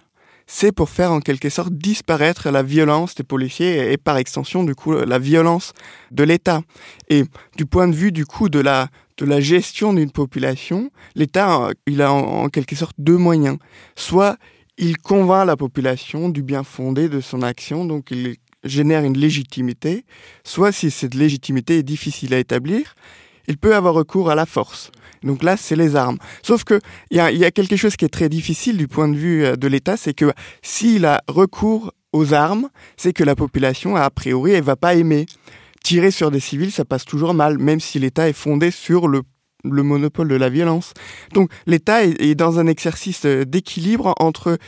c'est 0.51 0.73
pour 0.73 0.89
faire 0.89 1.13
en 1.13 1.21
quelque 1.21 1.51
sorte 1.51 1.75
disparaître 1.75 2.51
la 2.51 2.63
violence 2.63 3.15
des 3.15 3.23
policiers 3.23 3.93
et 3.93 3.99
par 3.99 4.17
extension 4.17 4.65
du 4.65 4.75
coup 4.75 4.93
la 4.93 5.19
violence 5.19 5.75
de 6.11 6.25
l'État. 6.25 6.63
Et 7.09 7.25
du 7.57 7.67
point 7.67 7.87
de 7.87 7.95
vue 7.95 8.11
du 8.11 8.27
coup 8.27 8.49
de 8.49 8.59
la 8.59 8.89
de 9.19 9.27
la 9.27 9.41
gestion 9.41 9.93
d'une 9.93 10.11
population, 10.11 10.91
l'État 11.17 11.71
il 11.87 12.01
a 12.03 12.13
en, 12.13 12.49
quelque 12.49 12.75
sorte 12.75 12.95
deux 12.99 13.17
moyens. 13.19 13.59
Soit 13.95 14.39
il 14.79 14.97
convainc 14.97 15.47
la 15.47 15.57
population 15.57 16.29
du 16.31 16.43
bien 16.43 16.63
fondé 16.63 17.09
de 17.09 17.21
son 17.21 17.43
action, 17.43 17.85
donc 17.85 18.11
il 18.11 18.37
génère 18.65 19.05
une 19.05 19.19
légitimité, 19.19 20.05
soit 20.45 20.73
si 20.73 20.91
cette 20.91 21.15
légitimité 21.15 21.79
est 21.79 21.83
difficile 21.83 22.33
à 22.33 22.39
établir, 22.39 22.95
il 23.49 23.59
peut 23.59 23.75
avoir 23.75 23.95
recours 23.95 24.31
à 24.31 24.35
la 24.35 24.47
force. 24.47 24.93
Donc 25.25 25.43
là, 25.43 25.57
c'est 25.57 25.75
les 25.75 25.97
armes. 25.97 26.19
Sauf 26.43 26.65
que 26.65 26.79
il 27.11 27.17
y 27.17 27.21
a, 27.21 27.51
quelque 27.51 27.77
chose 27.77 27.97
qui 27.97 28.05
est 28.05 28.09
très 28.09 28.29
difficile 28.29 28.77
du 28.77 28.87
point 28.87 29.09
de 29.09 29.17
vue 29.17 29.45
euh, 29.45 29.57
de 29.57 29.67
l'État, 29.67 29.97
c'est 29.97 30.15
que 30.15 30.33
s'il 30.63 31.05
a 31.05 31.23
recours 31.27 31.93
aux 32.13 32.35
armes, 32.35 32.69
c'est 32.97 33.13
que 33.13 33.25
la 33.25 33.35
population, 33.35 33.97
a 33.97 34.09
priori, 34.11 34.53
elle 34.53 34.63
va 34.63 34.77
pas 34.77 34.95
aimer. 34.95 35.27
Tirer 35.83 36.11
sur 36.11 36.31
des 36.31 36.41
civils, 36.41 36.73
ça 36.73 36.85
passe 36.85 37.05
toujours 37.05 37.35
mal, 37.35 37.59
même 37.59 37.81
si 37.81 37.99
l'État 37.99 38.29
est 38.29 38.33
fondé 38.33 38.71
sur 38.71 39.09
le 39.09 39.23
monopole 39.65 40.29
de 40.29 40.35
la 40.35 40.49
violence. 40.49 40.93
Donc 41.35 41.51
l'État 41.67 42.05
est, 42.05 42.35
dans 42.35 42.59
un 42.59 42.67
exercice 42.67 43.25
euh, 43.25 43.45
d'équilibre 43.45 44.15
entre 44.19 44.59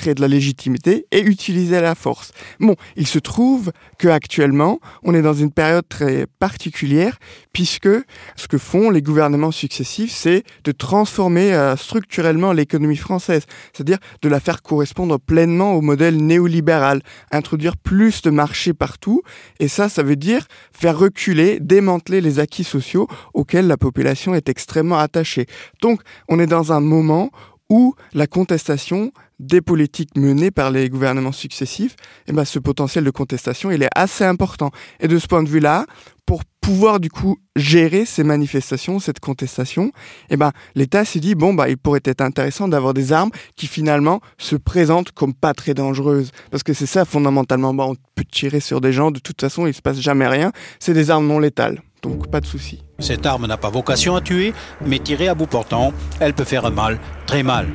créer 0.00 0.14
de 0.14 0.22
la 0.22 0.28
légitimité 0.28 1.06
et 1.10 1.20
utiliser 1.20 1.78
la 1.80 1.94
force. 1.94 2.32
Bon, 2.58 2.74
il 2.96 3.06
se 3.06 3.18
trouve 3.18 3.70
que 3.98 4.08
actuellement, 4.08 4.80
on 5.02 5.14
est 5.14 5.20
dans 5.20 5.34
une 5.34 5.52
période 5.52 5.86
très 5.86 6.26
particulière 6.38 7.18
puisque 7.52 7.88
ce 8.36 8.48
que 8.48 8.56
font 8.56 8.88
les 8.88 9.02
gouvernements 9.02 9.50
successifs, 9.50 10.12
c'est 10.12 10.42
de 10.64 10.72
transformer 10.72 11.52
euh, 11.52 11.76
structurellement 11.76 12.52
l'économie 12.52 12.96
française, 12.96 13.44
c'est-à-dire 13.72 13.98
de 14.22 14.28
la 14.30 14.40
faire 14.40 14.62
correspondre 14.62 15.20
pleinement 15.20 15.74
au 15.74 15.82
modèle 15.82 16.16
néolibéral, 16.16 17.02
introduire 17.30 17.76
plus 17.76 18.22
de 18.22 18.30
marchés 18.30 18.72
partout 18.72 19.22
et 19.58 19.68
ça 19.68 19.90
ça 19.90 20.02
veut 20.02 20.16
dire 20.16 20.46
faire 20.72 20.98
reculer, 20.98 21.60
démanteler 21.60 22.22
les 22.22 22.38
acquis 22.38 22.64
sociaux 22.64 23.06
auxquels 23.34 23.66
la 23.66 23.76
population 23.76 24.34
est 24.34 24.48
extrêmement 24.48 24.98
attachée. 24.98 25.46
Donc, 25.82 26.00
on 26.28 26.38
est 26.38 26.46
dans 26.46 26.72
un 26.72 26.80
moment 26.80 27.30
où 27.68 27.94
la 28.12 28.26
contestation 28.26 29.12
des 29.40 29.62
politiques 29.62 30.16
menées 30.16 30.50
par 30.50 30.70
les 30.70 30.88
gouvernements 30.90 31.32
successifs, 31.32 31.96
eh 32.26 32.32
ben, 32.32 32.44
ce 32.44 32.58
potentiel 32.58 33.04
de 33.04 33.10
contestation, 33.10 33.70
il 33.70 33.82
est 33.82 33.88
assez 33.96 34.24
important. 34.24 34.70
Et 35.00 35.08
de 35.08 35.18
ce 35.18 35.26
point 35.26 35.42
de 35.42 35.48
vue-là, 35.48 35.86
pour 36.26 36.44
pouvoir 36.60 37.00
du 37.00 37.08
coup 37.08 37.38
gérer 37.56 38.04
ces 38.04 38.22
manifestations, 38.22 39.00
cette 39.00 39.18
contestation, 39.18 39.92
eh 40.28 40.36
ben, 40.36 40.52
l'État 40.74 41.06
s'est 41.06 41.20
dit, 41.20 41.34
bon, 41.34 41.54
bah, 41.54 41.70
il 41.70 41.78
pourrait 41.78 42.02
être 42.04 42.20
intéressant 42.20 42.68
d'avoir 42.68 42.92
des 42.92 43.12
armes 43.12 43.30
qui 43.56 43.66
finalement 43.66 44.20
se 44.36 44.56
présentent 44.56 45.10
comme 45.12 45.32
pas 45.32 45.54
très 45.54 45.72
dangereuses. 45.72 46.30
Parce 46.50 46.62
que 46.62 46.74
c'est 46.74 46.86
ça, 46.86 47.06
fondamentalement, 47.06 47.72
bah, 47.72 47.86
on 47.88 47.96
peut 48.14 48.24
tirer 48.30 48.60
sur 48.60 48.82
des 48.82 48.92
gens, 48.92 49.10
de 49.10 49.20
toute 49.20 49.40
façon, 49.40 49.66
il 49.66 49.74
se 49.74 49.82
passe 49.82 50.00
jamais 50.00 50.28
rien. 50.28 50.52
C'est 50.78 50.94
des 50.94 51.10
armes 51.10 51.26
non 51.26 51.38
létales. 51.38 51.82
Donc 52.02 52.30
pas 52.30 52.40
de 52.40 52.46
souci. 52.46 52.82
Cette 53.00 53.24
arme 53.26 53.46
n'a 53.46 53.56
pas 53.56 53.70
vocation 53.70 54.14
à 54.14 54.20
tuer, 54.20 54.52
mais 54.84 54.98
tirée 54.98 55.28
à 55.28 55.34
bout 55.34 55.46
portant, 55.46 55.92
elle 56.20 56.34
peut 56.34 56.44
faire 56.44 56.70
mal, 56.70 56.98
très 57.26 57.42
mal. 57.42 57.66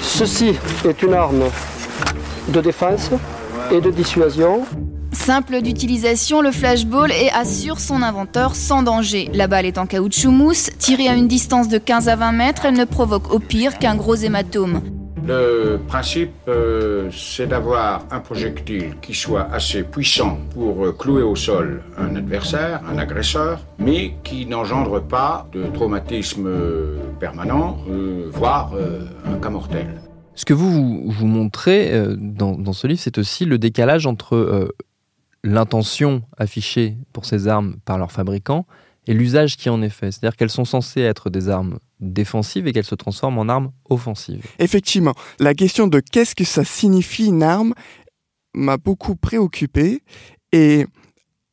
Ceci 0.00 0.54
est 0.84 1.02
une 1.02 1.14
arme 1.14 1.44
de 2.48 2.60
défense 2.60 3.10
et 3.70 3.80
de 3.80 3.90
dissuasion. 3.90 4.64
Simple 5.12 5.62
d'utilisation, 5.62 6.42
le 6.42 6.50
flashball 6.50 7.12
et 7.12 7.30
assure 7.30 7.78
son 7.78 8.02
inventeur 8.02 8.56
sans 8.56 8.82
danger. 8.82 9.30
La 9.32 9.46
balle 9.46 9.64
est 9.64 9.78
en 9.78 9.86
caoutchouc 9.86 10.32
mousse, 10.32 10.70
tirée 10.78 11.08
à 11.08 11.14
une 11.14 11.28
distance 11.28 11.68
de 11.68 11.78
15 11.78 12.08
à 12.08 12.16
20 12.16 12.32
mètres, 12.32 12.64
elle 12.64 12.74
ne 12.74 12.84
provoque 12.84 13.32
au 13.32 13.38
pire 13.38 13.78
qu'un 13.78 13.94
gros 13.94 14.16
hématome. 14.16 14.80
Le 15.26 15.78
principe, 15.88 16.32
euh, 16.48 17.10
c'est 17.10 17.46
d'avoir 17.46 18.04
un 18.10 18.20
projectile 18.20 18.96
qui 19.00 19.14
soit 19.14 19.48
assez 19.50 19.82
puissant 19.82 20.38
pour 20.52 20.84
euh, 20.84 20.92
clouer 20.92 21.22
au 21.22 21.34
sol 21.34 21.82
un 21.96 22.14
adversaire, 22.14 22.82
un 22.86 22.98
agresseur, 22.98 23.60
mais 23.78 24.16
qui 24.22 24.44
n'engendre 24.44 25.00
pas 25.00 25.48
de 25.52 25.64
traumatisme 25.72 26.46
euh, 26.46 26.98
permanent, 27.18 27.78
voire 28.32 28.72
un 29.24 29.38
cas 29.38 29.48
mortel. 29.48 29.86
Ce 30.34 30.44
que 30.44 30.52
vous 30.52 31.10
vous 31.10 31.26
montrez 31.26 31.92
dans, 32.18 32.52
dans 32.58 32.72
ce 32.72 32.86
livre, 32.86 33.00
c'est 33.00 33.18
aussi 33.18 33.46
le 33.46 33.56
décalage 33.56 34.06
entre 34.06 34.74
l'intention 35.42 36.22
affichée 36.36 36.96
pour 37.12 37.24
ces 37.24 37.48
armes 37.48 37.76
par 37.84 37.98
leurs 37.98 38.12
fabricants 38.12 38.66
et 39.06 39.14
l'usage 39.14 39.56
qui 39.56 39.68
en 39.68 39.82
est 39.82 39.90
fait. 39.90 40.12
C'est-à-dire 40.12 40.36
qu'elles 40.36 40.50
sont 40.50 40.64
censées 40.64 41.00
être 41.00 41.30
des 41.30 41.48
armes 41.48 41.78
défensives 42.00 42.66
et 42.66 42.72
qu'elles 42.72 42.84
se 42.84 42.94
transforment 42.94 43.38
en 43.38 43.48
armes 43.48 43.72
offensives. 43.88 44.44
Effectivement, 44.58 45.14
la 45.38 45.54
question 45.54 45.86
de 45.86 46.00
qu'est-ce 46.00 46.34
que 46.34 46.44
ça 46.44 46.64
signifie 46.64 47.26
une 47.26 47.42
arme 47.42 47.74
m'a 48.54 48.76
beaucoup 48.76 49.16
préoccupé 49.16 50.02
et 50.52 50.86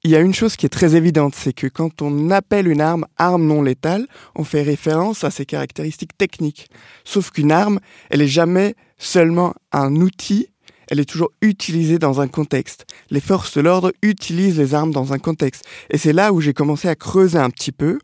il 0.04 0.10
y 0.10 0.16
a 0.16 0.20
une 0.20 0.34
chose 0.34 0.56
qui 0.56 0.66
est 0.66 0.70
très 0.70 0.96
évidente, 0.96 1.36
c'est 1.36 1.54
que 1.54 1.68
quand 1.68 2.02
on 2.02 2.32
appelle 2.32 2.68
une 2.68 2.82
arme 2.82 3.06
arme 3.18 3.46
non 3.46 3.62
létale, 3.62 4.08
on 4.36 4.44
fait 4.44 4.64
référence 4.64 5.24
à 5.24 5.30
ses 5.30 5.46
caractéristiques 5.46 6.18
techniques. 6.18 6.70
Sauf 7.04 7.30
qu'une 7.30 7.52
arme, 7.52 7.80
elle 8.10 8.24
est 8.24 8.28
jamais 8.28 8.76
seulement 8.98 9.54
un 9.72 9.96
outil 9.98 10.48
elle 10.92 11.00
est 11.00 11.06
toujours 11.06 11.32
utilisée 11.42 12.00
dans 12.00 12.20
un 12.20 12.28
contexte. 12.28 12.86
Les 13.10 13.22
forces 13.22 13.56
de 13.56 13.62
l'ordre 13.62 13.94
utilisent 14.02 14.60
les 14.60 14.76
armes 14.76 14.92
dans 14.92 15.14
un 15.14 15.20
contexte. 15.20 15.64
Et 15.90 15.98
c'est 15.98 16.12
là 16.12 16.34
où 16.34 16.42
j'ai 16.42 16.54
commencé 16.54 16.90
à 16.90 16.96
creuser 16.96 17.40
un 17.40 17.50
petit 17.50 17.72
peu. 17.72 18.00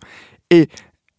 Et 0.51 0.70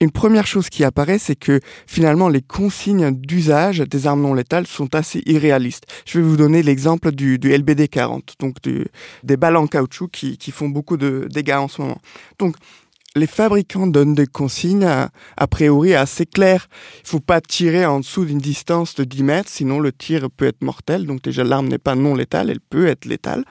une 0.00 0.10
première 0.10 0.46
chose 0.46 0.70
qui 0.70 0.82
apparaît, 0.82 1.18
c'est 1.18 1.36
que 1.36 1.60
finalement 1.86 2.30
les 2.30 2.40
consignes 2.40 3.10
d'usage 3.10 3.80
des 3.80 4.06
armes 4.06 4.22
non 4.22 4.32
létales 4.32 4.66
sont 4.66 4.94
assez 4.94 5.22
irréalistes. 5.26 5.84
Je 6.06 6.18
vais 6.18 6.24
vous 6.24 6.38
donner 6.38 6.62
l'exemple 6.62 7.12
du, 7.12 7.36
LBD 7.36 7.88
40, 7.88 8.36
donc 8.40 8.56
des 8.62 9.36
balles 9.36 9.56
en 9.56 9.66
caoutchouc 9.66 10.08
qui, 10.08 10.38
qui 10.38 10.52
font 10.52 10.70
beaucoup 10.70 10.96
de 10.96 11.28
dégâts 11.30 11.58
en 11.58 11.68
ce 11.68 11.82
moment. 11.82 12.00
Donc 12.38 12.56
les 13.18 13.26
fabricants 13.26 13.86
donnent 13.86 14.14
des 14.14 14.26
consignes 14.26 14.84
a, 14.84 15.46
priori 15.48 15.94
assez 15.94 16.26
claires. 16.26 16.68
Il 17.04 17.08
faut 17.08 17.20
pas 17.20 17.40
tirer 17.40 17.84
en 17.84 18.00
dessous 18.00 18.24
d'une 18.24 18.38
distance 18.38 18.94
de 18.94 19.04
10 19.04 19.22
mètres, 19.22 19.50
sinon 19.50 19.80
le 19.80 19.92
tir 19.92 20.28
peut 20.34 20.46
être 20.46 20.62
mortel. 20.62 21.06
Donc 21.06 21.22
déjà 21.22 21.44
l'arme 21.44 21.68
n'est 21.68 21.78
pas 21.78 21.94
non 21.94 22.14
létale, 22.14 22.50
elle 22.50 22.60
peut 22.60 22.86
être 22.86 23.04
létale. 23.04 23.44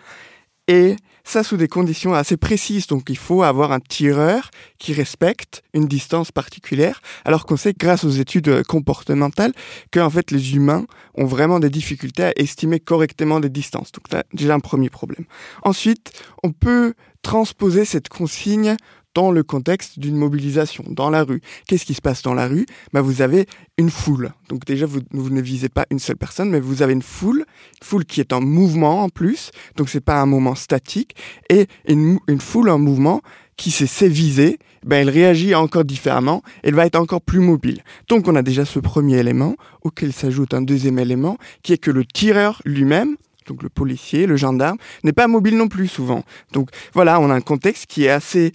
Et 0.68 0.96
ça 1.24 1.44
sous 1.44 1.58
des 1.58 1.68
conditions 1.68 2.14
assez 2.14 2.38
précises. 2.38 2.88
Donc 2.88 3.10
il 3.10 3.18
faut 3.18 3.44
avoir 3.44 3.72
un 3.72 3.80
tireur 3.80 4.50
qui 4.80 4.94
respecte 4.94 5.64
une 5.74 5.86
distance 5.86 6.32
particulière, 6.32 7.02
alors 7.26 7.46
qu'on 7.46 7.58
sait 7.58 7.74
grâce 7.78 8.04
aux 8.04 8.10
études 8.10 8.64
comportementales 8.64 9.54
que 9.92 10.00
en 10.00 10.10
fait 10.10 10.32
les 10.32 10.56
humains 10.56 10.86
ont 11.16 11.26
vraiment 11.26 11.60
des 11.60 11.70
difficultés 11.70 12.24
à 12.24 12.32
estimer 12.38 12.80
correctement 12.80 13.40
des 13.40 13.50
distances. 13.50 13.92
Donc 13.92 14.12
là, 14.12 14.24
déjà 14.34 14.54
un 14.54 14.60
premier 14.60 14.90
problème. 14.90 15.26
Ensuite, 15.64 16.12
on 16.44 16.52
peut 16.52 16.94
transposer 17.22 17.84
cette 17.84 18.08
consigne 18.10 18.78
dans 19.18 19.32
le 19.32 19.42
contexte 19.42 19.98
d'une 19.98 20.16
mobilisation, 20.16 20.84
dans 20.90 21.10
la 21.10 21.24
rue. 21.24 21.42
Qu'est-ce 21.66 21.86
qui 21.86 21.96
se 21.96 22.02
passe 22.02 22.22
dans 22.22 22.36
la 22.36 22.48
rue? 22.48 22.68
Bah, 22.94 23.02
Vous 23.02 23.24
avez 23.24 23.48
une 23.80 23.90
foule. 23.90 24.32
Donc 24.48 24.64
déjà, 24.64 24.86
vous, 24.86 25.02
ne 25.12 25.42
visez 25.42 25.70
pas 25.70 25.88
une 25.90 25.98
seule 25.98 26.18
personne, 26.18 26.52
mais 26.52 26.60
vous 26.60 26.84
avez 26.84 26.94
une 26.94 27.02
foule, 27.02 27.40
une 27.40 27.88
foule 27.88 28.06
qui 28.06 28.20
est 28.20 28.32
en 28.32 28.42
mouvement 28.42 29.02
en 29.02 29.10
plus, 29.10 29.50
donc 29.76 29.90
c'est 29.90 30.02
pas 30.02 30.22
un 30.22 30.28
moment 30.28 30.54
statique, 30.54 31.16
et 31.50 31.66
une, 31.88 32.20
foule 32.38 32.70
en 32.70 32.78
mouvement 32.78 33.24
qui 33.56 33.72
sait 33.72 34.08
viser, 34.08 34.60
ben 34.86 34.98
elle 34.98 35.10
réagit 35.10 35.56
encore 35.56 35.84
différemment, 35.84 36.44
elle 36.62 36.76
va 36.76 36.86
être 36.86 36.96
encore 36.96 37.22
plus 37.22 37.40
mobile. 37.40 37.82
Donc 38.10 38.28
on 38.28 38.36
a 38.36 38.44
déjà 38.44 38.66
ce 38.66 38.78
premier 38.78 39.18
élément, 39.18 39.56
auquel 39.82 40.14
s'ajoute 40.14 40.54
un 40.54 40.62
deuxième 40.62 41.00
élément, 41.00 41.40
qui 41.64 41.74
est 41.74 41.80
que 41.80 41.90
le 41.90 42.06
tireur 42.06 42.62
lui-même, 42.66 43.18
donc 43.48 43.64
le 43.64 43.70
policier, 43.70 44.28
le 44.28 44.38
gendarme, 44.38 44.78
n'est 45.04 45.14
pas 45.14 45.28
mobile 45.28 45.58
non 45.58 45.70
plus 45.70 45.88
souvent. 45.88 46.24
Donc 46.52 46.70
voilà, 46.94 47.20
on 47.20 47.32
a 47.32 47.34
un 47.34 47.42
contexte 47.42 47.88
qui 47.88 48.06
est 48.06 48.10
assez 48.10 48.54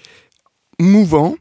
mouvant. 0.78 1.34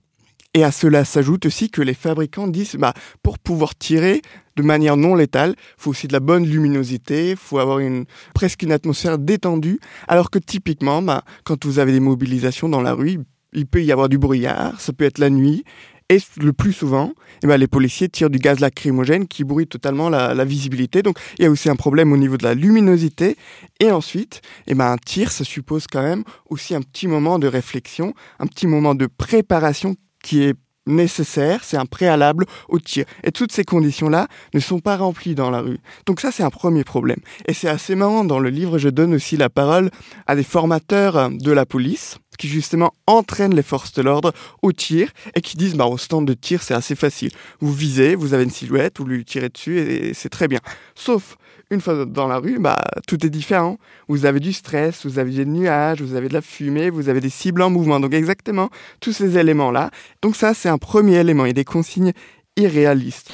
Et 0.54 0.66
à 0.66 0.72
cela 0.72 1.06
s'ajoute 1.06 1.46
aussi 1.46 1.70
que 1.70 1.82
les 1.82 1.94
fabricants 1.94 2.48
disent, 2.48 2.76
bah, 2.76 2.94
pour 3.24 3.40
pouvoir 3.40 3.74
tirer 3.74 4.22
de 4.58 4.64
manière 4.64 4.98
non 4.98 5.16
létale, 5.16 5.56
faut 5.78 5.92
aussi 5.92 6.08
de 6.08 6.14
la 6.14 6.20
bonne 6.20 6.46
luminosité, 6.46 7.36
faut 7.38 7.60
avoir 7.60 7.80
une, 7.80 8.06
presque 8.34 8.64
une 8.64 8.74
atmosphère 8.74 9.18
détendue, 9.18 9.80
alors 10.10 10.30
que 10.30 10.40
typiquement, 10.40 11.02
bah, 11.02 11.24
quand 11.46 11.66
vous 11.66 11.80
avez 11.80 11.94
des 11.94 12.02
mobilisations 12.02 12.68
dans 12.68 12.82
la 12.82 12.94
rue, 12.94 13.20
il 13.54 13.66
peut 13.66 13.84
y 13.84 13.92
avoir 13.92 14.10
du 14.10 14.18
brouillard, 14.18 14.80
ça 14.80 14.94
peut 14.94 15.06
être 15.06 15.20
la 15.20 15.30
nuit, 15.30 15.64
et 16.12 16.20
le 16.42 16.52
plus 16.52 16.74
souvent, 16.74 17.14
eh 17.42 17.48
ben, 17.48 17.56
les 17.56 17.68
policiers 17.68 18.10
tirent 18.10 18.30
du 18.30 18.38
gaz 18.38 18.60
lacrymogène 18.60 19.30
qui 19.30 19.46
brouille 19.46 19.68
totalement 19.68 20.10
la, 20.10 20.44
visibilité. 20.44 21.04
Donc 21.04 21.18
il 21.40 21.44
y 21.44 21.48
a 21.48 21.50
aussi 21.50 21.70
un 21.70 21.78
problème 21.78 22.12
au 22.12 22.18
niveau 22.18 22.36
de 22.36 22.44
la 22.44 22.54
luminosité. 22.54 23.38
Et 23.80 23.92
ensuite, 23.92 24.42
eh 24.68 24.76
ben, 24.76 24.92
un 24.92 24.98
tir, 24.98 25.32
ça 25.32 25.46
suppose 25.46 25.88
quand 25.88 26.02
même 26.02 26.26
aussi 26.50 26.76
un 26.76 26.82
petit 26.82 27.08
moment 27.08 27.40
de 27.40 27.48
réflexion, 27.48 28.14
un 28.40 28.48
petit 28.48 28.68
moment 28.68 28.94
de 28.94 29.06
préparation 29.06 29.96
qui 30.22 30.44
est 30.44 30.56
nécessaire, 30.86 31.64
c'est 31.64 31.78
un 31.78 31.86
préalable 31.86 32.46
au 32.68 32.78
tir. 32.80 33.06
Et 33.24 33.32
toutes 33.32 33.54
ces 33.54 33.64
conditions-là 33.64 34.28
ne 34.54 34.60
sont 34.60 34.80
pas 34.80 34.98
remplies 34.98 35.36
dans 35.36 35.50
la 35.50 35.62
rue. 35.62 35.80
Donc 36.06 36.20
ça, 36.20 36.32
c'est 36.32 36.44
un 36.44 36.50
premier 36.50 36.84
problème. 36.84 37.20
Et 37.48 37.54
c'est 37.54 37.70
assez 37.70 37.96
marrant, 37.96 38.26
dans 38.26 38.40
le 38.40 38.50
livre, 38.50 38.80
je 38.80 38.90
donne 38.90 39.14
aussi 39.14 39.38
la 39.38 39.50
parole 39.50 39.92
à 40.28 40.36
des 40.36 40.44
formateurs 40.44 41.30
de 41.30 41.52
la 41.54 41.66
police 41.66 42.18
qui 42.38 42.48
justement 42.48 42.94
entraînent 43.08 43.56
les 43.56 43.64
forces 43.64 43.94
de 43.94 44.02
l'ordre 44.02 44.34
au 44.62 44.72
tir 44.72 45.10
et 45.36 45.42
qui 45.42 45.58
disent 45.58 45.76
bah, 45.76 45.86
au 45.86 45.98
stand 45.98 46.28
de 46.28 46.34
tir 46.34 46.64
c'est 46.64 46.74
assez 46.74 46.96
facile. 46.96 47.32
Vous 47.60 47.74
visez, 47.74 48.16
vous 48.16 48.34
avez 48.34 48.44
une 48.44 48.52
silhouette, 48.52 49.00
vous 49.00 49.06
lui 49.06 49.26
tirez 49.26 49.50
dessus 49.50 49.80
et, 49.80 50.14
c'est 50.14 50.30
très 50.30 50.48
bien. 50.48 50.60
Sauf 50.96 51.38
une 51.70 51.80
fois 51.80 52.06
dans 52.06 52.28
la 52.28 52.38
rue, 52.38 52.60
bah, 52.60 52.82
tout 53.08 53.26
est 53.26 53.30
différent. 53.30 53.78
Vous 54.10 54.26
avez 54.26 54.40
du 54.40 54.52
stress, 54.52 55.06
vous 55.06 55.20
avez 55.20 55.32
des 55.32 55.46
nuages, 55.46 56.02
vous 56.02 56.16
avez 56.16 56.28
de 56.28 56.34
la 56.34 56.42
fumée, 56.42 56.90
vous 56.90 57.08
avez 57.08 57.22
des 57.22 57.30
cibles 57.30 57.62
en 57.62 57.70
mouvement. 57.70 58.00
Donc 58.00 58.14
exactement 58.14 58.70
tous 59.00 59.14
ces 59.14 59.38
éléments-là. 59.38 59.90
Donc 60.22 60.36
ça, 60.36 60.54
c'est 60.54 60.70
un 60.70 60.78
premier 60.78 61.16
élément 61.18 61.46
et 61.46 61.54
des 61.54 61.64
consignes 61.64 62.12
irréalistes. 62.58 63.32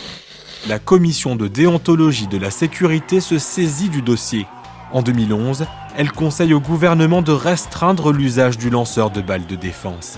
La 0.67 0.79
commission 0.79 1.35
de 1.35 1.47
déontologie 1.47 2.27
de 2.27 2.37
la 2.37 2.51
sécurité 2.51 3.21
se 3.21 3.39
saisit 3.39 3.89
du 3.89 4.01
dossier. 4.01 4.45
En 4.93 5.01
2011, 5.01 5.65
elle 5.97 6.11
conseille 6.11 6.53
au 6.53 6.61
gouvernement 6.61 7.21
de 7.21 7.31
restreindre 7.31 8.13
l'usage 8.13 8.57
du 8.57 8.69
lanceur 8.69 9.09
de 9.09 9.21
balles 9.21 9.45
de 9.45 9.55
défense. 9.55 10.17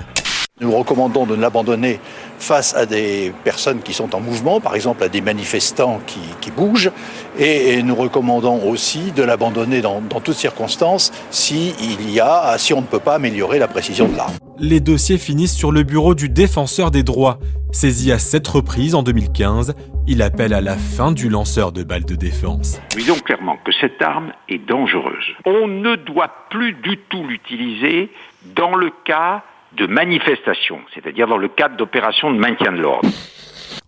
Nous 0.61 0.75
recommandons 0.75 1.25
de 1.25 1.37
ne 1.37 1.41
l'abandonner 1.41 2.01
face 2.37 2.75
à 2.75 2.85
des 2.85 3.31
personnes 3.45 3.79
qui 3.79 3.93
sont 3.93 4.13
en 4.13 4.19
mouvement, 4.19 4.59
par 4.59 4.75
exemple 4.75 5.03
à 5.03 5.07
des 5.07 5.21
manifestants 5.21 6.01
qui, 6.05 6.51
bougent, 6.51 6.91
et, 7.37 7.81
nous 7.81 7.95
recommandons 7.95 8.67
aussi 8.67 9.13
de 9.13 9.23
l'abandonner 9.23 9.79
dans, 9.81 10.01
dans, 10.01 10.19
toutes 10.19 10.35
circonstances 10.35 11.13
si 11.31 11.73
il 11.81 12.11
y 12.11 12.19
a, 12.19 12.57
si 12.57 12.73
on 12.73 12.81
ne 12.81 12.87
peut 12.87 12.99
pas 12.99 13.15
améliorer 13.15 13.57
la 13.57 13.69
précision 13.69 14.09
de 14.09 14.17
l'arme. 14.17 14.33
Les 14.57 14.81
dossiers 14.81 15.17
finissent 15.17 15.55
sur 15.55 15.71
le 15.71 15.83
bureau 15.83 16.13
du 16.13 16.27
défenseur 16.27 16.91
des 16.91 17.03
droits. 17.03 17.39
Saisi 17.71 18.11
à 18.11 18.19
sept 18.19 18.45
reprises 18.45 18.95
en 18.95 19.03
2015, 19.03 19.75
il 20.07 20.21
appelle 20.21 20.53
à 20.53 20.59
la 20.59 20.75
fin 20.75 21.13
du 21.13 21.29
lanceur 21.29 21.71
de 21.71 21.83
balles 21.83 22.03
de 22.03 22.15
défense. 22.15 22.81
Disons 22.97 23.19
clairement 23.19 23.57
que 23.63 23.71
cette 23.79 24.01
arme 24.01 24.33
est 24.49 24.57
dangereuse. 24.57 25.25
On 25.45 25.67
ne 25.67 25.95
doit 25.95 26.31
plus 26.49 26.73
du 26.73 26.97
tout 26.97 27.23
l'utiliser 27.23 28.09
dans 28.55 28.75
le 28.75 28.91
cas 29.05 29.43
de 29.77 29.87
manifestation, 29.87 30.79
c'est-à-dire 30.93 31.27
dans 31.27 31.37
le 31.37 31.47
cadre 31.49 31.77
d'opérations 31.77 32.31
de 32.31 32.37
maintien 32.37 32.71
de 32.71 32.81
l'ordre. 32.81 33.09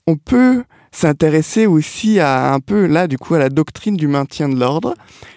On 0.08 0.16
peut 0.16 0.64
s'intéresser 0.92 1.66
aussi 1.66 2.20
à 2.20 2.54
un 2.54 2.60
peu 2.60 2.86
là 2.86 3.08
du 3.08 3.18
coup 3.18 3.36
à 3.36 3.40
la 3.40 3.50
doctrine 3.50 3.96
du 3.96 4.08
maintien 4.08 4.50
de 4.50 4.60
l'ordre. 4.60 4.94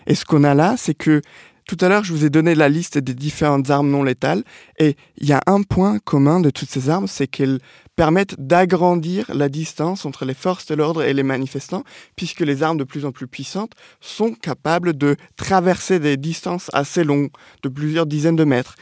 Et 0.07 0.15
ce 0.15 0.25
qu'on 0.25 0.45
a 0.45 0.55
là, 0.55 0.75
c'est 0.77 0.95
que 0.95 1.23
tout 1.67 1.79
à 1.81 1.89
l'heure, 1.89 2.05
je 2.05 2.13
vous 2.13 2.27
ai 2.27 2.31
donné 2.31 2.55
la 2.55 2.69
liste 2.69 2.99
des 2.99 3.15
différentes 3.15 3.71
armes 3.71 3.89
non 3.89 4.03
létales, 4.03 4.43
et 4.79 4.97
il 5.17 5.27
y 5.27 5.33
a 5.33 5.41
un 5.47 5.63
point 5.63 5.99
commun 5.99 6.41
de 6.41 6.51
toutes 6.51 6.69
ces 6.69 6.91
armes, 6.91 7.07
c'est 7.07 7.27
qu'elles 7.27 7.59
permettent 7.97 8.35
d'agrandir 8.39 9.25
la 9.33 9.49
distance 9.49 10.05
entre 10.05 10.27
les 10.27 10.35
forces 10.35 10.67
de 10.67 10.75
l'ordre 10.75 11.03
et 11.03 11.15
les 11.15 11.23
manifestants, 11.23 11.83
puisque 12.17 12.41
les 12.41 12.63
armes 12.63 12.77
de 12.77 12.85
plus 12.85 13.07
en 13.07 13.13
plus 13.13 13.27
puissantes 13.27 13.73
sont 14.01 14.35
capables 14.35 14.95
de 14.95 15.17
traverser 15.37 16.01
des 16.01 16.19
distances 16.19 16.71
assez 16.75 17.03
longues, 17.03 17.31
de 17.63 17.71
plusieurs 17.71 18.05
dizaines 18.05 18.37
de 18.37 18.45
mètres. 18.45 18.75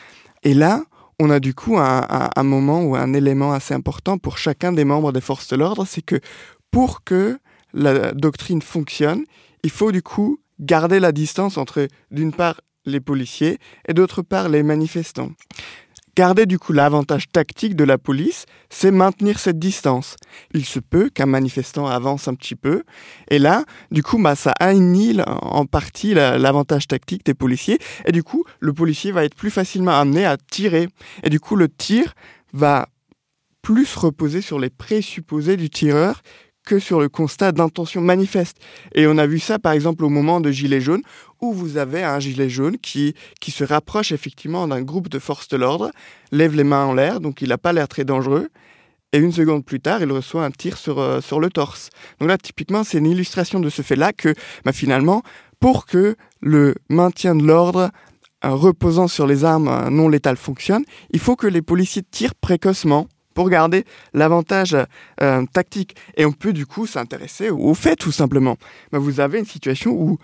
Et 0.42 0.54
là, 0.54 0.82
on 1.22 1.30
a 1.30 1.38
du 1.38 1.54
coup 1.54 1.78
un, 1.78 2.42
moment 2.42 2.82
ou 2.82 2.96
un 2.96 3.12
élément 3.12 3.52
assez 3.52 3.74
important 3.74 4.18
pour 4.18 4.38
chacun 4.38 4.72
des 4.72 4.84
membres 4.84 5.12
des 5.12 5.20
forces 5.20 5.46
de 5.46 5.56
l'ordre, 5.56 5.84
c'est 5.86 6.02
que 6.02 6.18
pour 6.72 7.04
que 7.04 7.38
la 7.72 8.10
doctrine 8.10 8.60
fonctionne, 8.60 9.24
il 9.62 9.70
faut 9.70 9.92
du 9.92 10.02
coup 10.02 10.40
garder 10.58 10.98
la 10.98 11.12
distance 11.12 11.58
entre, 11.58 11.86
d'une 12.10 12.32
part, 12.32 12.60
les 12.86 12.98
policiers 12.98 13.58
et 13.86 13.94
d'autre 13.94 14.22
part 14.22 14.48
les 14.48 14.64
manifestants. 14.64 15.30
Garder 16.14 16.44
du 16.44 16.58
coup 16.58 16.74
l'avantage 16.74 17.30
tactique 17.30 17.74
de 17.74 17.84
la 17.84 17.96
police, 17.96 18.44
c'est 18.68 18.90
maintenir 18.90 19.38
cette 19.38 19.58
distance. 19.58 20.16
Il 20.52 20.66
se 20.66 20.78
peut 20.78 21.08
qu'un 21.08 21.24
manifestant 21.24 21.86
avance 21.86 22.28
un 22.28 22.34
petit 22.34 22.54
peu, 22.54 22.82
et 23.28 23.38
là, 23.38 23.64
du 23.90 24.02
coup, 24.02 24.18
bah, 24.22 24.36
ça 24.36 24.52
annihile 24.60 25.24
en 25.26 25.64
partie 25.64 26.12
l'avantage 26.12 26.86
tactique 26.86 27.24
des 27.24 27.32
policiers, 27.32 27.78
et 28.04 28.12
du 28.12 28.22
coup, 28.22 28.44
le 28.60 28.74
policier 28.74 29.10
va 29.10 29.24
être 29.24 29.34
plus 29.34 29.50
facilement 29.50 29.98
amené 29.98 30.26
à 30.26 30.36
tirer. 30.36 30.88
Et 31.22 31.30
du 31.30 31.40
coup, 31.40 31.56
le 31.56 31.68
tir 31.70 32.12
va 32.52 32.88
plus 33.62 33.94
reposer 33.96 34.42
sur 34.42 34.58
les 34.58 34.70
présupposés 34.70 35.56
du 35.56 35.70
tireur 35.70 36.20
que 36.64 36.78
sur 36.78 37.00
le 37.00 37.08
constat 37.08 37.52
d'intention 37.52 38.00
manifeste. 38.00 38.58
Et 38.94 39.06
on 39.06 39.18
a 39.18 39.26
vu 39.26 39.38
ça 39.38 39.58
par 39.58 39.72
exemple 39.72 40.04
au 40.04 40.08
moment 40.08 40.40
de 40.40 40.50
Gilet 40.50 40.80
jaune, 40.80 41.02
où 41.40 41.52
vous 41.52 41.76
avez 41.76 42.02
un 42.04 42.20
gilet 42.20 42.48
jaune 42.48 42.78
qui, 42.78 43.14
qui 43.40 43.50
se 43.50 43.64
rapproche 43.64 44.12
effectivement 44.12 44.68
d'un 44.68 44.80
groupe 44.80 45.08
de 45.08 45.18
forces 45.18 45.48
de 45.48 45.56
l'ordre, 45.56 45.90
lève 46.30 46.54
les 46.54 46.64
mains 46.64 46.84
en 46.84 46.94
l'air, 46.94 47.20
donc 47.20 47.42
il 47.42 47.48
n'a 47.48 47.58
pas 47.58 47.72
l'air 47.72 47.88
très 47.88 48.04
dangereux, 48.04 48.48
et 49.12 49.18
une 49.18 49.32
seconde 49.32 49.64
plus 49.64 49.80
tard, 49.80 50.00
il 50.02 50.10
reçoit 50.10 50.44
un 50.44 50.50
tir 50.50 50.78
sur, 50.78 50.98
euh, 50.98 51.20
sur 51.20 51.38
le 51.38 51.50
torse. 51.50 51.90
Donc 52.18 52.28
là, 52.28 52.38
typiquement, 52.38 52.82
c'est 52.82 52.98
une 52.98 53.06
illustration 53.06 53.60
de 53.60 53.68
ce 53.68 53.82
fait-là 53.82 54.12
que 54.12 54.34
bah, 54.64 54.72
finalement, 54.72 55.22
pour 55.60 55.84
que 55.84 56.16
le 56.40 56.74
maintien 56.88 57.34
de 57.34 57.44
l'ordre 57.44 57.90
euh, 58.44 58.50
reposant 58.50 59.08
sur 59.08 59.26
les 59.26 59.44
armes 59.44 59.68
euh, 59.68 59.90
non 59.90 60.08
létales 60.08 60.38
fonctionne, 60.38 60.84
il 61.10 61.20
faut 61.20 61.36
que 61.36 61.46
les 61.46 61.60
policiers 61.60 62.02
tirent 62.02 62.34
précocement 62.34 63.06
pour 63.34 63.50
garder 63.50 63.84
l'avantage 64.14 64.76
euh, 65.20 65.44
tactique. 65.52 65.96
Et 66.16 66.24
on 66.24 66.32
peut 66.32 66.52
du 66.52 66.66
coup 66.66 66.86
s'intéresser 66.86 67.50
au 67.50 67.74
fait 67.74 67.96
tout 67.96 68.12
simplement. 68.12 68.56
Mais 68.92 68.98
vous 68.98 69.20
avez 69.20 69.38
une 69.38 69.44
situation 69.44 69.92
où 69.92 70.18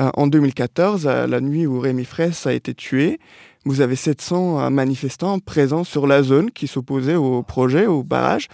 euh, 0.00 0.10
en 0.14 0.26
2014, 0.26 1.06
euh, 1.06 1.26
la 1.26 1.40
nuit 1.40 1.66
où 1.66 1.78
Rémi 1.78 2.04
Fraisse 2.04 2.46
a 2.46 2.52
été 2.52 2.74
tué, 2.74 3.18
vous 3.64 3.80
avez 3.80 3.96
700 3.96 4.70
manifestants 4.70 5.38
présents 5.38 5.84
sur 5.84 6.06
la 6.06 6.22
zone 6.22 6.50
qui 6.50 6.66
s'opposaient 6.66 7.14
au 7.14 7.42
projet, 7.42 7.86
au 7.86 8.02
barrage, 8.02 8.48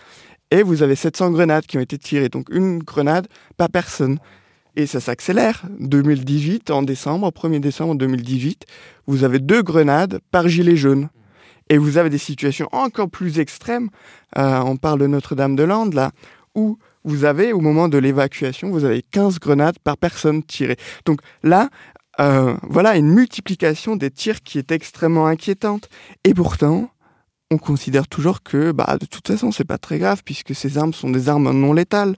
et 0.52 0.62
vous 0.62 0.82
avez 0.82 0.94
700 0.94 1.30
grenades 1.30 1.66
qui 1.66 1.78
ont 1.78 1.80
été 1.80 1.98
tirées. 1.98 2.28
Donc 2.28 2.48
une 2.50 2.78
grenade 2.78 3.26
par 3.56 3.70
personne. 3.70 4.18
Et 4.76 4.86
ça 4.86 5.00
s'accélère. 5.00 5.62
2018, 5.80 6.70
en 6.70 6.82
décembre, 6.82 7.28
1er 7.30 7.60
décembre 7.60 7.96
2018, 7.96 8.66
vous 9.06 9.24
avez 9.24 9.40
deux 9.40 9.62
grenades 9.62 10.20
par 10.30 10.48
gilet 10.48 10.76
jaune. 10.76 11.08
Et 11.70 11.78
vous 11.78 11.96
avez 11.96 12.10
des 12.10 12.18
situations 12.18 12.68
encore 12.72 13.08
plus 13.08 13.38
extrêmes. 13.38 13.88
Euh, 14.36 14.60
on 14.60 14.76
parle 14.76 14.98
de 14.98 15.06
Notre-Dame-de-Lande, 15.06 15.94
là, 15.94 16.10
où 16.54 16.78
vous 17.04 17.24
avez, 17.24 17.52
au 17.52 17.60
moment 17.60 17.88
de 17.88 17.96
l'évacuation, 17.96 18.70
vous 18.70 18.84
avez 18.84 19.02
15 19.02 19.38
grenades 19.38 19.78
par 19.78 19.96
personne 19.96 20.42
tirées. 20.42 20.76
Donc 21.06 21.20
là, 21.42 21.70
euh, 22.18 22.56
voilà 22.64 22.96
une 22.96 23.08
multiplication 23.08 23.96
des 23.96 24.10
tirs 24.10 24.42
qui 24.42 24.58
est 24.58 24.72
extrêmement 24.72 25.26
inquiétante. 25.26 25.88
Et 26.24 26.34
pourtant, 26.34 26.90
on 27.52 27.58
considère 27.58 28.08
toujours 28.08 28.42
que, 28.42 28.72
bah, 28.72 28.98
de 29.00 29.06
toute 29.06 29.28
façon, 29.28 29.52
c'est 29.52 29.64
pas 29.64 29.78
très 29.78 29.98
grave 29.98 30.22
puisque 30.24 30.54
ces 30.54 30.76
armes 30.76 30.92
sont 30.92 31.10
des 31.10 31.28
armes 31.28 31.52
non 31.52 31.72
létales. 31.72 32.16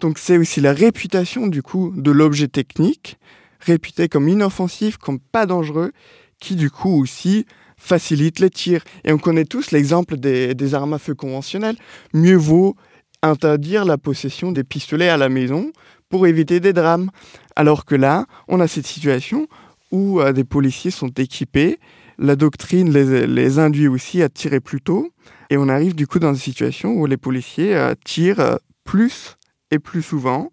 Donc 0.00 0.18
c'est 0.18 0.38
aussi 0.38 0.60
la 0.60 0.72
réputation 0.72 1.46
du 1.46 1.62
coup 1.62 1.92
de 1.96 2.10
l'objet 2.10 2.48
technique, 2.48 3.16
réputé 3.60 4.08
comme 4.08 4.28
inoffensif, 4.28 4.96
comme 4.96 5.18
pas 5.18 5.46
dangereux, 5.46 5.92
qui 6.40 6.54
du 6.54 6.70
coup 6.70 7.00
aussi 7.00 7.46
facilite 7.78 8.40
les 8.40 8.50
tirs. 8.50 8.82
Et 9.04 9.12
on 9.12 9.18
connaît 9.18 9.44
tous 9.44 9.70
l'exemple 9.70 10.16
des, 10.16 10.74
armes 10.74 10.94
à 10.94 10.98
feu 10.98 11.14
conventionnelles. 11.14 11.76
Mieux 12.12 12.36
vaut 12.36 12.76
interdire 13.22 13.84
la 13.84 13.96
possession 13.96 14.52
des 14.52 14.64
pistolets 14.64 15.08
à 15.08 15.16
la 15.16 15.28
maison 15.28 15.72
pour 16.08 16.26
éviter 16.26 16.60
des 16.60 16.72
drames. 16.72 17.10
Alors 17.56 17.84
que 17.84 17.94
là, 17.94 18.26
on 18.48 18.60
a 18.60 18.68
cette 18.68 18.86
situation 18.86 19.48
où 19.90 20.20
euh, 20.20 20.32
des 20.32 20.44
policiers 20.44 20.90
sont 20.90 21.08
équipés, 21.08 21.78
la 22.18 22.36
doctrine 22.36 22.92
les, 22.92 23.58
induit 23.58 23.88
aussi 23.88 24.22
à 24.22 24.28
tirer 24.28 24.60
plus 24.60 24.80
tôt, 24.80 25.10
et 25.50 25.56
on 25.56 25.68
arrive 25.68 25.94
du 25.94 26.06
coup 26.06 26.18
dans 26.18 26.34
une 26.34 26.40
situation 26.40 26.92
où 26.92 27.06
les 27.06 27.16
policiers 27.16 27.74
euh, 27.74 27.94
tirent 28.04 28.40
euh, 28.40 28.56
plus 28.84 29.36
et 29.70 29.78
plus 29.78 30.02
souvent. 30.02 30.50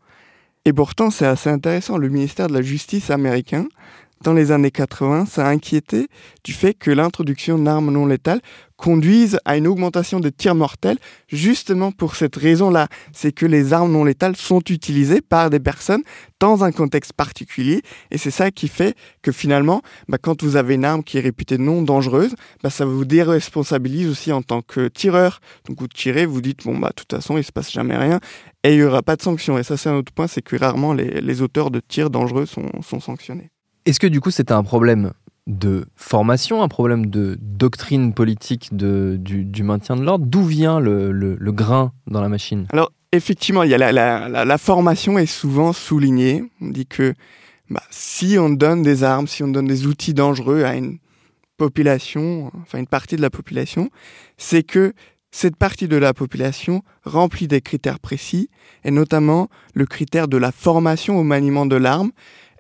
Et 0.64 0.74
pourtant, 0.74 1.12
c'est 1.12 1.26
assez 1.26 1.50
intéressant. 1.50 1.98
Le 1.98 2.10
ministère 2.10 2.48
de 2.48 2.54
la 2.54 2.62
Justice 2.62 3.12
américain 3.12 3.68
dans 4.26 4.34
les 4.34 4.52
années 4.52 4.72
80, 4.72 5.28
ça 5.28 5.46
a 5.46 5.52
inquiété 5.52 6.08
du 6.44 6.52
fait 6.52 6.74
que 6.74 6.90
l'introduction 6.90 7.60
d'armes 7.60 7.92
non 7.92 8.08
létales 8.08 8.42
conduise 8.76 9.38
à 9.46 9.56
une 9.56 9.68
augmentation 9.68 10.20
des 10.20 10.32
tirs 10.32 10.56
mortels, 10.56 10.98
justement 11.28 11.92
pour 11.92 12.16
cette 12.16 12.36
raison-là. 12.36 12.88
C'est 13.14 13.32
que 13.32 13.46
les 13.46 13.72
armes 13.72 13.92
non 13.92 14.04
létales 14.04 14.36
sont 14.36 14.62
utilisées 14.68 15.22
par 15.22 15.52
des 15.52 15.60
personnes 15.60 16.02
dans 16.40 16.64
un 16.64 16.72
contexte 16.72 17.14
particulier, 17.14 17.84
et 18.10 18.18
c'est 18.18 18.32
ça 18.32 18.50
qui 18.50 18.68
fait 18.68 18.96
que 19.22 19.32
finalement, 19.32 19.84
bah, 20.10 20.18
quand 20.20 20.42
vous 20.42 20.56
avez 20.56 20.74
une 20.74 20.86
arme 20.86 21.04
qui 21.04 21.20
est 21.20 21.22
réputée 21.22 21.60
non 21.60 21.84
dangereuse, 21.84 22.34
bah, 22.64 22.72
ça 22.72 22.84
vous 22.84 23.06
déresponsabilise 23.06 24.10
aussi 24.10 24.32
en 24.32 24.42
tant 24.42 24.64
que 24.64 24.88
tireur. 24.88 25.40
Donc 25.68 25.80
vous 25.80 25.88
tirez, 25.88 26.26
vous 26.26 26.42
dites, 26.42 26.66
bon, 26.66 26.80
bah, 26.80 26.90
de 26.90 26.96
toute 26.96 27.12
façon, 27.12 27.38
il 27.38 27.44
se 27.44 27.52
passe 27.52 27.72
jamais 27.72 27.96
rien, 27.96 28.20
et 28.64 28.74
il 28.74 28.78
n'y 28.78 28.84
aura 28.84 29.04
pas 29.04 29.18
de 29.18 29.22
sanction. 29.22 29.60
Et 29.60 29.64
ça, 29.64 29.78
c'est 29.78 29.90
un 29.90 29.98
autre 29.98 30.12
point, 30.12 30.26
c'est 30.26 30.42
que 30.42 30.56
rarement 30.56 30.94
les, 30.94 31.42
auteurs 31.44 31.70
de 31.70 31.80
tirs 31.80 32.10
dangereux 32.10 32.48
sont 32.48 33.00
sanctionnés. 33.00 33.52
Est-ce 33.86 34.00
que 34.00 34.08
du 34.08 34.20
coup 34.20 34.32
c'était 34.32 34.54
un 34.54 34.64
problème 34.64 35.14
de 35.46 35.86
formation, 35.96 36.64
un 36.64 36.68
problème 36.68 37.06
de 37.06 37.38
doctrine 37.40 38.14
politique 38.14 38.76
de, 38.76 39.16
du, 39.20 39.64
maintien 39.64 39.96
de 39.96 40.02
l'ordre? 40.02 40.26
D'où 40.26 40.44
vient 40.44 40.80
le, 40.80 41.38
grain 41.52 41.94
dans 42.08 42.22
la 42.22 42.30
machine? 42.30 42.66
Alors 42.72 42.92
effectivement, 43.12 43.62
il 43.62 43.70
y 43.70 43.76
a 43.76 43.92
la, 43.92 44.58
formation 44.58 45.20
est 45.20 45.28
souvent 45.28 45.72
soulignée. 45.72 46.44
On 46.62 46.70
dit 46.70 46.88
que 46.88 47.14
bah, 47.70 47.84
si 47.92 48.38
on 48.40 48.50
donne 48.50 48.82
des 48.82 49.04
armes, 49.04 49.28
si 49.28 49.44
on 49.44 49.48
donne 49.48 49.68
des 49.68 49.86
outils 49.86 50.16
dangereux 50.16 50.64
à 50.64 50.76
une 50.76 50.98
population, 51.58 52.52
enfin 52.64 52.80
une 52.80 52.88
partie 52.88 53.16
de 53.16 53.22
la 53.22 53.30
population, 53.30 53.90
c'est 54.38 54.64
que 54.64 54.94
cette 55.32 55.58
partie 55.58 55.88
de 55.88 55.98
la 55.98 56.14
population 56.14 56.82
remplit 57.04 57.48
des 57.48 57.62
critères 57.62 58.00
précis, 58.00 58.50
et 58.84 58.92
notamment 58.92 59.50
le 59.74 59.86
critère 59.86 60.28
de 60.28 60.38
la 60.38 60.52
formation 60.52 61.20
au 61.20 61.24
maniement 61.24 61.66
de 61.66 61.76
l'arme, 61.76 62.12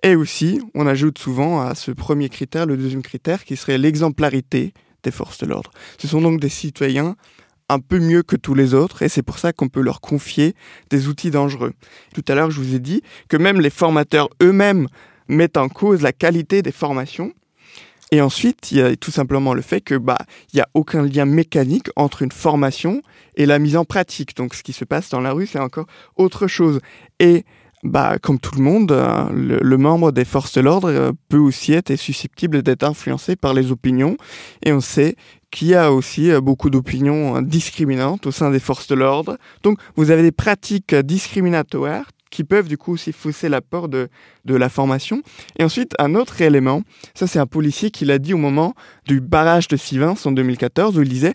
et 0.05 0.15
aussi, 0.15 0.61
on 0.75 0.85
ajoute 0.85 1.17
souvent 1.17 1.61
à 1.61 1.73
ce 1.73 1.89
premier 1.89 2.29
critère 2.29 2.67
le 2.67 2.77
deuxième 2.77 3.01
critère 3.01 3.43
qui 3.43 3.55
serait 3.55 3.79
l'exemplarité 3.79 4.71
des 5.01 5.09
forces 5.09 5.39
de 5.39 5.47
l'ordre. 5.47 5.71
Ce 5.97 6.07
sont 6.07 6.21
donc 6.21 6.39
des 6.39 6.47
citoyens 6.47 7.15
un 7.69 7.79
peu 7.79 7.97
mieux 7.97 8.21
que 8.21 8.35
tous 8.35 8.53
les 8.53 8.75
autres 8.75 9.01
et 9.01 9.09
c'est 9.09 9.23
pour 9.23 9.39
ça 9.39 9.51
qu'on 9.51 9.67
peut 9.67 9.81
leur 9.81 10.01
confier 10.01 10.53
des 10.91 11.07
outils 11.07 11.31
dangereux. 11.31 11.73
Tout 12.13 12.23
à 12.27 12.35
l'heure, 12.35 12.51
je 12.51 12.61
vous 12.61 12.75
ai 12.75 12.79
dit 12.79 13.01
que 13.29 13.35
même 13.35 13.59
les 13.59 13.71
formateurs 13.71 14.29
eux-mêmes 14.43 14.87
mettent 15.27 15.57
en 15.57 15.69
cause 15.69 16.03
la 16.03 16.13
qualité 16.13 16.61
des 16.61 16.71
formations. 16.71 17.33
Et 18.11 18.21
ensuite, 18.21 18.71
il 18.71 18.77
y 18.77 18.81
a 18.83 18.95
tout 18.95 19.09
simplement 19.09 19.55
le 19.55 19.63
fait 19.63 19.81
que 19.81 19.95
bah 19.95 20.19
il 20.53 20.57
y 20.57 20.61
a 20.61 20.69
aucun 20.75 21.01
lien 21.01 21.25
mécanique 21.25 21.87
entre 21.95 22.21
une 22.21 22.31
formation 22.31 23.01
et 23.37 23.47
la 23.47 23.57
mise 23.57 23.75
en 23.75 23.85
pratique. 23.85 24.35
Donc 24.35 24.53
ce 24.53 24.61
qui 24.61 24.71
se 24.71 24.85
passe 24.85 25.09
dans 25.09 25.21
la 25.21 25.31
rue, 25.31 25.47
c'est 25.47 25.57
encore 25.57 25.87
autre 26.15 26.45
chose. 26.45 26.79
Et 27.19 27.43
bah, 27.85 28.17
comme 28.19 28.39
tout 28.39 28.55
le 28.55 28.63
monde, 28.63 28.91
euh, 28.91 29.29
le, 29.31 29.77
membre 29.77 30.11
des 30.11 30.25
forces 30.25 30.53
de 30.53 30.61
l'ordre 30.61 30.89
euh, 30.89 31.11
peut 31.29 31.37
aussi 31.37 31.73
être 31.73 31.95
susceptible 31.95 32.63
d'être 32.63 32.83
influencé 32.83 33.35
par 33.35 33.53
les 33.53 33.71
opinions. 33.71 34.17
Et 34.63 34.73
on 34.73 34.81
sait 34.81 35.15
qu'il 35.51 35.67
y 35.67 35.75
a 35.75 35.93
aussi 35.93 36.31
euh, 36.31 36.41
beaucoup 36.41 36.71
d'opinions 36.71 37.43
discriminantes 37.43 38.25
au 38.25 38.31
sein 38.31 38.49
des 38.49 38.59
forces 38.59 38.87
de 38.87 38.95
l'ordre. 38.95 39.37
Donc, 39.61 39.79
vous 39.95 40.09
avez 40.09 40.23
des 40.23 40.31
pratiques 40.31 40.95
discriminatoires 40.95 42.05
qui 42.31 42.43
peuvent 42.43 42.67
du 42.67 42.77
coup 42.77 42.93
aussi 42.93 43.13
fausser 43.13 43.49
l'apport 43.49 43.87
de, 43.87 44.09
de 44.45 44.55
la 44.55 44.67
formation. 44.67 45.21
Et 45.59 45.63
ensuite, 45.63 45.93
un 45.99 46.15
autre 46.15 46.41
élément, 46.41 46.81
ça 47.13 47.27
c'est 47.27 47.39
un 47.39 47.45
policier 47.45 47.91
qui 47.91 48.03
l'a 48.03 48.17
dit 48.17 48.33
au 48.33 48.37
moment 48.37 48.73
du 49.05 49.21
barrage 49.21 49.67
de 49.67 49.77
Sivins 49.77 50.15
en 50.25 50.31
2014, 50.31 50.97
où 50.97 51.03
il 51.03 51.07
disait 51.07 51.33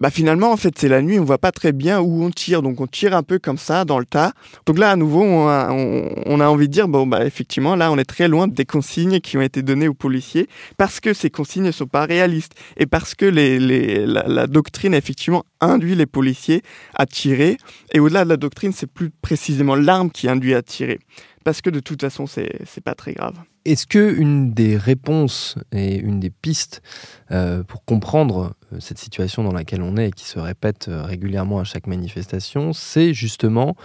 bah 0.00 0.10
finalement 0.10 0.52
en 0.52 0.56
fait 0.56 0.74
c'est 0.78 0.88
la 0.88 1.02
nuit, 1.02 1.18
on 1.18 1.24
voit 1.24 1.38
pas 1.38 1.52
très 1.52 1.72
bien 1.72 2.00
où 2.00 2.22
on 2.22 2.30
tire, 2.30 2.62
donc 2.62 2.80
on 2.80 2.86
tire 2.86 3.16
un 3.16 3.22
peu 3.22 3.38
comme 3.38 3.58
ça 3.58 3.84
dans 3.84 3.98
le 3.98 4.04
tas. 4.04 4.32
Donc 4.66 4.78
là 4.78 4.90
à 4.90 4.96
nouveau 4.96 5.22
on 5.22 5.48
a, 5.48 6.48
envie 6.48 6.68
de 6.68 6.72
dire 6.72 6.88
bon 6.88 7.06
bah 7.06 7.24
effectivement 7.24 7.76
là 7.76 7.90
on 7.90 7.98
est 7.98 8.04
très 8.04 8.28
loin 8.28 8.46
des 8.48 8.64
consignes 8.64 9.20
qui 9.20 9.38
ont 9.38 9.42
été 9.42 9.62
données 9.62 9.88
aux 9.88 9.94
policiers 9.94 10.48
parce 10.76 11.00
que 11.00 11.14
ces 11.14 11.30
consignes 11.30 11.64
ne 11.64 11.72
sont 11.72 11.86
pas 11.86 12.04
réalistes 12.04 12.52
et 12.76 12.86
parce 12.86 13.14
que 13.14 13.26
la, 13.26 14.46
doctrine 14.46 14.94
effectivement 14.94 15.44
induit 15.60 15.94
les 15.94 16.06
policiers 16.06 16.62
à 16.94 17.06
tirer. 17.06 17.56
Et 17.92 18.00
au-delà 18.00 18.24
de 18.24 18.28
la 18.28 18.36
doctrine 18.36 18.72
c'est 18.72 18.90
plus 18.90 19.10
précisément 19.10 19.74
l'arme 19.74 20.10
qui 20.10 20.28
induit 20.28 20.54
à 20.54 20.62
tirer 20.62 20.98
parce 21.46 21.60
que 21.60 21.70
de 21.70 21.78
toute 21.78 22.00
façon 22.00 22.26
c'est 22.26 22.58
c'est 22.64 22.82
pas 22.82 22.96
très 22.96 23.12
grave. 23.12 23.36
Est-ce 23.64 23.86
que 23.86 24.12
une 24.18 24.52
des 24.52 24.76
réponses 24.76 25.54
et 25.70 25.94
une 25.94 26.18
des 26.18 26.30
pistes 26.30 26.82
euh, 27.30 27.62
pour 27.62 27.84
comprendre 27.84 28.56
euh, 28.72 28.80
cette 28.80 28.98
situation 28.98 29.44
dans 29.44 29.52
laquelle 29.52 29.80
on 29.80 29.96
est 29.96 30.08
et 30.08 30.10
qui 30.10 30.24
se 30.24 30.40
répète 30.40 30.88
euh, 30.88 31.04
régulièrement 31.04 31.60
à 31.60 31.64
chaque 31.64 31.86
manifestation, 31.86 32.72
c'est 32.72 33.14
justement 33.14 33.76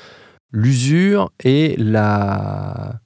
l'usure 0.52 1.32
et 1.44 1.76
la, 1.78 3.00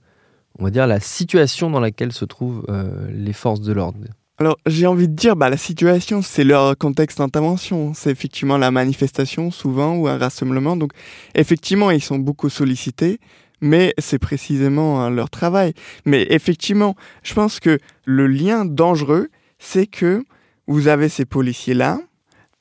on 0.57 0.63
va 0.63 0.69
dire, 0.69 0.87
la 0.87 1.01
situation 1.01 1.69
dans 1.69 1.81
laquelle 1.81 2.13
se 2.13 2.23
trouvent 2.23 2.65
les 3.11 3.33
forces 3.33 3.59
de 3.59 3.73
l'ordre? 3.73 3.99
Alors 4.37 4.57
j'ai 4.65 4.87
envie 4.87 5.07
de 5.09 5.13
dire, 5.13 5.35
bah, 5.35 5.49
la 5.49 5.57
situation, 5.57 6.21
c'est 6.21 6.43
leur 6.43 6.77
contexte 6.77 7.19
d'intervention. 7.19 7.93
C'est 7.93 8.09
effectivement 8.09 8.57
la 8.57 8.71
manifestation 8.71 9.51
souvent 9.51 9.95
ou 9.95 10.07
un 10.07 10.17
rassemblement. 10.17 10.75
Donc 10.75 10.91
effectivement, 11.35 11.91
ils 11.91 12.01
sont 12.01 12.19
beaucoup 12.19 12.49
sollicités 12.49 13.19
mais 13.61 13.93
c'est 13.97 14.19
précisément 14.19 15.01
hein, 15.01 15.09
leur 15.09 15.29
travail. 15.29 15.73
Mais 16.05 16.27
effectivement, 16.29 16.95
je 17.23 17.33
pense 17.33 17.59
que 17.59 17.79
le 18.05 18.27
lien 18.27 18.65
dangereux, 18.65 19.29
c'est 19.59 19.87
que 19.87 20.23
vous 20.67 20.87
avez 20.87 21.09
ces 21.09 21.25
policiers-là 21.25 21.99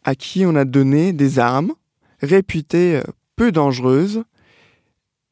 à 0.05 0.15
qui 0.15 0.45
on 0.47 0.55
a 0.55 0.65
donné 0.65 1.13
des 1.13 1.39
armes 1.39 1.73
réputées 2.21 2.97
euh, 2.97 3.03
peu 3.37 3.53
dangereuses, 3.53 4.23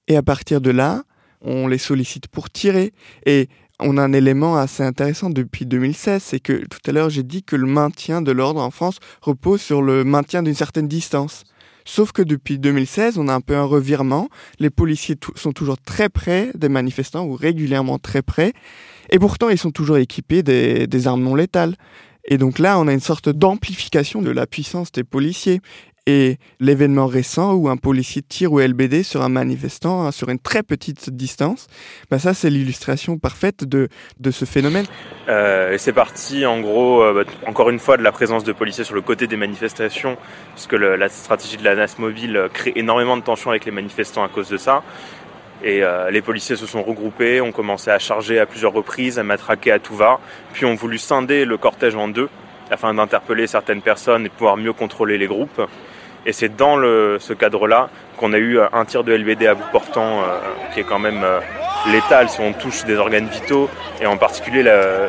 et 0.08 0.16
à 0.16 0.22
partir 0.22 0.60
de 0.60 0.70
là, 0.70 1.04
on 1.40 1.68
les 1.68 1.78
sollicite 1.78 2.28
pour 2.28 2.50
tirer. 2.50 2.92
Et 3.26 3.48
on 3.78 3.96
a 3.96 4.02
un 4.02 4.12
élément 4.12 4.56
assez 4.56 4.82
intéressant 4.82 5.30
depuis 5.30 5.66
2016, 5.66 6.22
c'est 6.22 6.40
que 6.40 6.64
tout 6.66 6.78
à 6.86 6.92
l'heure 6.92 7.10
j'ai 7.10 7.22
dit 7.22 7.42
que 7.42 7.56
le 7.56 7.66
maintien 7.66 8.22
de 8.22 8.32
l'ordre 8.32 8.60
en 8.60 8.70
France 8.70 8.98
repose 9.20 9.60
sur 9.60 9.82
le 9.82 10.04
maintien 10.04 10.42
d'une 10.42 10.54
certaine 10.54 10.88
distance. 10.88 11.44
Sauf 11.84 12.12
que 12.12 12.22
depuis 12.22 12.58
2016, 12.58 13.18
on 13.18 13.28
a 13.28 13.34
un 13.34 13.40
peu 13.40 13.56
un 13.56 13.64
revirement. 13.64 14.28
Les 14.58 14.70
policiers 14.70 15.16
sont 15.34 15.52
toujours 15.52 15.78
très 15.78 16.08
près 16.08 16.50
des 16.54 16.68
manifestants 16.68 17.24
ou 17.24 17.34
régulièrement 17.34 17.98
très 17.98 18.22
près. 18.22 18.52
Et 19.10 19.18
pourtant, 19.18 19.48
ils 19.48 19.58
sont 19.58 19.70
toujours 19.70 19.98
équipés 19.98 20.42
des 20.42 21.06
armes 21.06 21.22
non 21.22 21.34
létales. 21.34 21.76
Et 22.24 22.38
donc 22.38 22.58
là, 22.58 22.78
on 22.78 22.86
a 22.86 22.92
une 22.92 23.00
sorte 23.00 23.28
d'amplification 23.28 24.22
de 24.22 24.30
la 24.30 24.46
puissance 24.46 24.92
des 24.92 25.04
policiers. 25.04 25.60
Et 26.06 26.38
l'événement 26.58 27.06
récent 27.06 27.54
où 27.54 27.68
un 27.68 27.76
policier 27.76 28.22
tire 28.22 28.52
au 28.52 28.60
LBD 28.60 29.04
sur 29.04 29.22
un 29.22 29.28
manifestant 29.28 30.04
hein, 30.04 30.10
sur 30.10 30.30
une 30.30 30.40
très 30.40 30.64
petite 30.64 31.10
distance, 31.10 31.68
bah 32.10 32.18
ça 32.18 32.34
c'est 32.34 32.50
l'illustration 32.50 33.18
parfaite 33.18 33.62
de, 33.64 33.88
de 34.18 34.30
ce 34.32 34.44
phénomène. 34.44 34.86
Euh, 35.28 35.76
c'est 35.78 35.92
parti 35.92 36.44
en 36.44 36.60
gros, 36.60 37.04
euh, 37.04 37.24
bah, 37.24 37.30
encore 37.46 37.70
une 37.70 37.78
fois, 37.78 37.96
de 37.96 38.02
la 38.02 38.10
présence 38.10 38.42
de 38.42 38.52
policiers 38.52 38.82
sur 38.82 38.96
le 38.96 39.00
côté 39.00 39.28
des 39.28 39.36
manifestations, 39.36 40.16
puisque 40.54 40.72
la 40.72 41.08
stratégie 41.08 41.56
de 41.56 41.64
la 41.64 41.76
NAS 41.76 41.94
mobile 41.98 42.36
euh, 42.36 42.48
crée 42.48 42.72
énormément 42.74 43.16
de 43.16 43.22
tensions 43.22 43.50
avec 43.50 43.64
les 43.64 43.70
manifestants 43.70 44.24
à 44.24 44.28
cause 44.28 44.48
de 44.48 44.56
ça. 44.56 44.82
Et 45.62 45.84
euh, 45.84 46.10
les 46.10 46.22
policiers 46.22 46.56
se 46.56 46.66
sont 46.66 46.82
regroupés, 46.82 47.40
ont 47.40 47.52
commencé 47.52 47.90
à 47.90 48.00
charger 48.00 48.40
à 48.40 48.46
plusieurs 48.46 48.72
reprises, 48.72 49.18
à 49.18 49.22
matraquer 49.22 49.70
à 49.70 49.78
tout 49.78 49.94
va, 49.94 50.18
puis 50.52 50.64
ont 50.64 50.74
voulu 50.74 50.98
scinder 50.98 51.44
le 51.44 51.56
cortège 51.56 51.94
en 51.94 52.08
deux 52.08 52.28
afin 52.70 52.94
d'interpeller 52.94 53.46
certaines 53.46 53.82
personnes 53.82 54.26
et 54.26 54.28
pouvoir 54.28 54.56
mieux 54.56 54.72
contrôler 54.72 55.18
les 55.18 55.26
groupes. 55.26 55.60
Et 56.24 56.32
c'est 56.32 56.54
dans 56.54 56.76
ce 56.76 57.32
cadre-là 57.32 57.88
qu'on 58.16 58.32
a 58.32 58.38
eu 58.38 58.58
euh, 58.58 58.66
un 58.72 58.84
tir 58.84 59.02
de 59.02 59.12
LBD 59.12 59.46
à 59.46 59.54
bout 59.54 59.64
portant 59.72 60.20
euh, 60.20 60.38
qui 60.72 60.80
est 60.80 60.84
quand 60.84 61.00
même 61.00 61.22
euh, 61.24 61.40
létal 61.90 62.28
si 62.28 62.40
on 62.40 62.52
touche 62.52 62.84
des 62.84 62.96
organes 62.96 63.26
vitaux. 63.26 63.68
Et 64.00 64.06
en 64.06 64.16
particulier, 64.16 64.62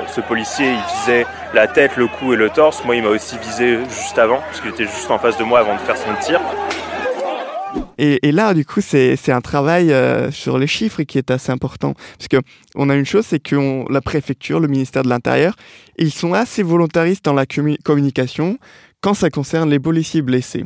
ce 0.07 0.21
policier, 0.21 0.71
il 0.71 0.95
visait 0.95 1.25
la 1.53 1.67
tête, 1.67 1.97
le 1.97 2.07
cou 2.07 2.33
et 2.33 2.35
le 2.35 2.49
torse. 2.49 2.83
Moi, 2.83 2.95
il 2.95 3.03
m'a 3.03 3.09
aussi 3.09 3.37
visé 3.37 3.77
juste 3.89 4.17
avant, 4.17 4.39
parce 4.39 4.61
qu'il 4.61 4.71
était 4.71 4.85
juste 4.85 5.11
en 5.11 5.19
face 5.19 5.37
de 5.37 5.43
moi 5.43 5.59
avant 5.59 5.75
de 5.75 5.81
faire 5.81 5.97
son 5.97 6.13
tir. 6.21 6.39
Et, 7.97 8.31
là, 8.31 8.53
du 8.53 8.65
coup, 8.65 8.81
c'est 8.81 9.29
un 9.29 9.41
travail 9.41 9.93
sur 10.31 10.57
les 10.57 10.67
chiffres 10.67 11.03
qui 11.03 11.17
est 11.17 11.31
assez 11.31 11.51
important. 11.51 11.93
Parce 12.17 12.27
que 12.27 12.37
on 12.75 12.89
a 12.89 12.95
une 12.95 13.05
chose, 13.05 13.25
c'est 13.25 13.39
que 13.39 13.91
la 13.91 14.01
préfecture, 14.01 14.59
le 14.59 14.67
ministère 14.67 15.03
de 15.03 15.09
l'Intérieur, 15.09 15.55
ils 15.97 16.11
sont 16.11 16.33
assez 16.33 16.63
volontaristes 16.63 17.25
dans 17.25 17.33
la 17.33 17.45
communication 17.45 18.57
quand 19.01 19.13
ça 19.13 19.29
concerne 19.29 19.69
les 19.69 19.79
policiers 19.79 20.21
blessés. 20.21 20.65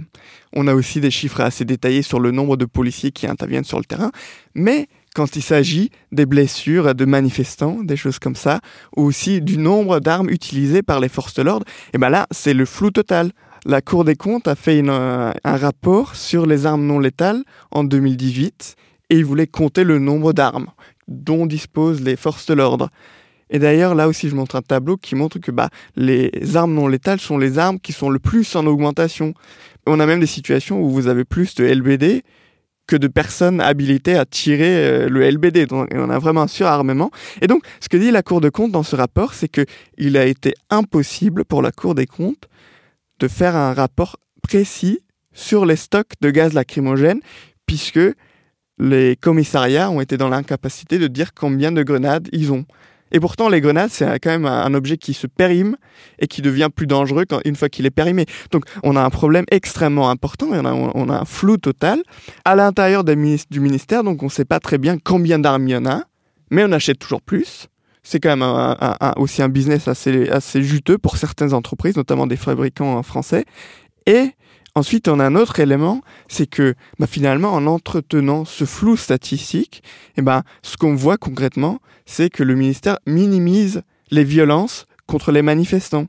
On 0.53 0.67
a 0.67 0.75
aussi 0.75 1.01
des 1.01 1.11
chiffres 1.11 1.41
assez 1.41 1.65
détaillés 1.65 2.03
sur 2.03 2.19
le 2.19 2.31
nombre 2.31 2.55
de 2.55 2.65
policiers 2.65 3.11
qui 3.11 3.25
interviennent 3.27 3.63
sur 3.63 3.79
le 3.79 3.83
terrain, 3.83 4.11
mais 4.53 4.87
quand 5.17 5.35
il 5.35 5.41
s'agit 5.41 5.89
des 6.11 6.27
blessures 6.27 6.93
de 6.93 7.03
manifestants, 7.03 7.81
des 7.81 7.97
choses 7.97 8.19
comme 8.19 8.35
ça, 8.35 8.59
ou 8.95 9.01
aussi 9.01 9.41
du 9.41 9.57
nombre 9.57 9.99
d'armes 9.99 10.29
utilisées 10.29 10.83
par 10.83 10.99
les 10.99 11.09
forces 11.09 11.33
de 11.33 11.41
l'ordre, 11.41 11.65
et 11.87 11.95
eh 11.95 11.97
ben 11.97 12.09
là, 12.09 12.27
c'est 12.29 12.53
le 12.53 12.65
flou 12.65 12.91
total. 12.91 13.31
La 13.65 13.81
Cour 13.81 14.05
des 14.05 14.15
comptes 14.15 14.47
a 14.47 14.53
fait 14.53 14.87
un 14.87 15.33
rapport 15.43 16.15
sur 16.15 16.45
les 16.45 16.67
armes 16.67 16.85
non 16.85 16.99
létales 16.99 17.41
en 17.71 17.83
2018 17.83 18.75
et 19.09 19.15
il 19.15 19.25
voulait 19.25 19.47
compter 19.47 19.83
le 19.83 19.97
nombre 19.97 20.33
d'armes 20.33 20.67
dont 21.07 21.47
disposent 21.47 22.01
les 22.01 22.15
forces 22.15 22.45
de 22.45 22.53
l'ordre. 22.53 22.89
Et 23.49 23.57
d'ailleurs, 23.57 23.95
là 23.95 24.07
aussi, 24.07 24.29
je 24.29 24.35
montre 24.35 24.55
un 24.55 24.61
tableau 24.61 24.97
qui 24.97 25.15
montre 25.15 25.39
que 25.39 25.49
bah, 25.49 25.69
les 25.95 26.31
armes 26.53 26.75
non 26.75 26.87
létales 26.87 27.19
sont 27.19 27.39
les 27.39 27.57
armes 27.57 27.79
qui 27.79 27.91
sont 27.91 28.11
le 28.11 28.19
plus 28.19 28.55
en 28.55 28.67
augmentation. 28.67 29.33
On 29.87 29.99
a 29.99 30.05
même 30.05 30.19
des 30.19 30.27
situations 30.27 30.79
où 30.79 30.91
vous 30.91 31.07
avez 31.07 31.25
plus 31.25 31.55
de 31.55 31.65
LBD 31.65 32.23
que 32.87 32.95
de 32.95 33.07
personnes 33.07 33.61
habilitées 33.61 34.15
à 34.15 34.25
tirer 34.25 34.77
euh, 34.77 35.09
le 35.09 35.29
LBD. 35.29 35.67
On 35.71 36.09
a 36.09 36.19
vraiment 36.19 36.43
un 36.43 36.47
surarmement. 36.47 37.11
Et 37.41 37.47
donc, 37.47 37.63
ce 37.79 37.89
que 37.89 37.97
dit 37.97 38.11
la 38.11 38.23
Cour 38.23 38.41
des 38.41 38.49
comptes 38.49 38.71
dans 38.71 38.83
ce 38.83 38.95
rapport, 38.95 39.33
c'est 39.33 39.49
que 39.49 39.65
il 39.97 40.17
a 40.17 40.25
été 40.25 40.53
impossible 40.69 41.45
pour 41.45 41.61
la 41.61 41.71
Cour 41.71 41.95
des 41.95 42.07
comptes 42.07 42.47
de 43.19 43.27
faire 43.27 43.55
un 43.55 43.73
rapport 43.73 44.17
précis 44.41 44.99
sur 45.33 45.65
les 45.65 45.75
stocks 45.75 46.13
de 46.21 46.31
gaz 46.31 46.53
lacrymogène, 46.53 47.19
puisque 47.65 47.99
les 48.79 49.15
commissariats 49.15 49.89
ont 49.89 50.01
été 50.01 50.17
dans 50.17 50.29
l'incapacité 50.29 50.99
de 50.99 51.07
dire 51.07 51.33
combien 51.33 51.71
de 51.71 51.83
grenades 51.83 52.27
ils 52.31 52.51
ont. 52.51 52.65
Et 53.11 53.19
pourtant, 53.19 53.49
les 53.49 53.61
grenades, 53.61 53.89
c'est 53.91 54.19
quand 54.19 54.29
même 54.29 54.45
un 54.45 54.73
objet 54.73 54.97
qui 54.97 55.13
se 55.13 55.27
périme 55.27 55.77
et 56.19 56.27
qui 56.27 56.41
devient 56.41 56.69
plus 56.73 56.87
dangereux 56.87 57.25
quand, 57.27 57.39
une 57.45 57.55
fois 57.55 57.69
qu'il 57.69 57.85
est 57.85 57.91
périmé. 57.91 58.25
Donc, 58.51 58.65
on 58.83 58.95
a 58.95 59.01
un 59.01 59.09
problème 59.09 59.45
extrêmement 59.51 60.09
important 60.09 60.47
on 60.51 61.09
a, 61.09 61.19
un 61.19 61.25
flou 61.25 61.57
total 61.57 62.01
à 62.45 62.55
l'intérieur 62.55 63.03
du 63.03 63.59
ministère. 63.59 64.03
Donc, 64.03 64.21
on 64.23 64.27
ne 64.27 64.31
sait 64.31 64.45
pas 64.45 64.59
très 64.59 64.77
bien 64.77 64.97
combien 64.97 65.39
d'armes 65.39 65.67
il 65.67 65.71
y 65.71 65.75
en 65.75 65.85
a, 65.85 66.03
mais 66.51 66.63
on 66.63 66.71
achète 66.71 66.99
toujours 66.99 67.21
plus. 67.21 67.67
C'est 68.03 68.19
quand 68.19 68.37
même 68.37 69.15
aussi 69.17 69.41
un 69.41 69.49
business 69.49 69.87
assez, 69.87 70.29
assez 70.29 70.63
juteux 70.63 70.97
pour 70.97 71.17
certaines 71.17 71.53
entreprises, 71.53 71.97
notamment 71.97 72.25
des 72.25 72.37
fabricants 72.37 73.03
français. 73.03 73.43
Et 74.05 74.31
Ensuite, 74.77 75.07
on 75.07 75.19
a 75.19 75.25
un 75.25 75.35
autre 75.35 75.59
élément, 75.59 76.01
c'est 76.27 76.45
que 76.45 76.75
bah, 76.99 77.07
finalement, 77.07 77.51
en 77.51 77.65
entretenant 77.65 78.45
ce 78.45 78.63
flou 78.63 78.95
statistique, 78.95 79.81
eh 80.17 80.21
ben, 80.21 80.43
ce 80.61 80.77
qu'on 80.77 80.93
voit 80.93 81.17
concrètement, 81.17 81.79
c'est 82.05 82.29
que 82.29 82.43
le 82.43 82.53
ministère 82.53 82.99
minimise 83.07 83.81
les 84.11 84.23
violences 84.23 84.85
contre 85.07 85.31
les 85.31 85.41
manifestants. 85.41 86.05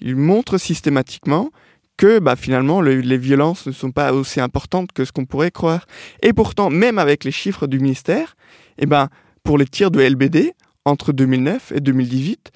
Il 0.00 0.16
montre 0.16 0.58
systématiquement 0.58 1.52
que 1.96 2.18
bah, 2.18 2.34
finalement 2.34 2.80
les 2.80 3.18
violences 3.18 3.68
ne 3.68 3.72
sont 3.72 3.92
pas 3.92 4.12
aussi 4.12 4.40
importantes 4.40 4.90
que 4.90 5.04
ce 5.04 5.12
qu'on 5.12 5.24
pourrait 5.24 5.52
croire. 5.52 5.86
Et 6.20 6.32
pourtant, 6.32 6.70
même 6.70 6.98
avec 6.98 7.22
les 7.22 7.30
chiffres 7.30 7.68
du 7.68 7.78
ministère, 7.78 8.34
eh 8.78 8.86
ben, 8.86 9.10
pour 9.44 9.58
les 9.58 9.66
tirs 9.66 9.92
de 9.92 10.00
LBD, 10.00 10.54
entre 10.84 11.12
2009 11.12 11.70
et 11.70 11.80
2018, 11.80 12.50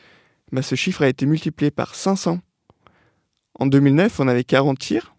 bah, 0.51 0.63
ce 0.63 0.75
chiffre 0.75 1.03
a 1.03 1.09
été 1.09 1.25
multiplié 1.25 1.71
par 1.71 1.95
500. 1.95 2.41
en 3.61 3.67
2009, 3.67 4.19
on 4.19 4.27
avait 4.27 4.43
40 4.43 4.77
tirs. 4.77 5.12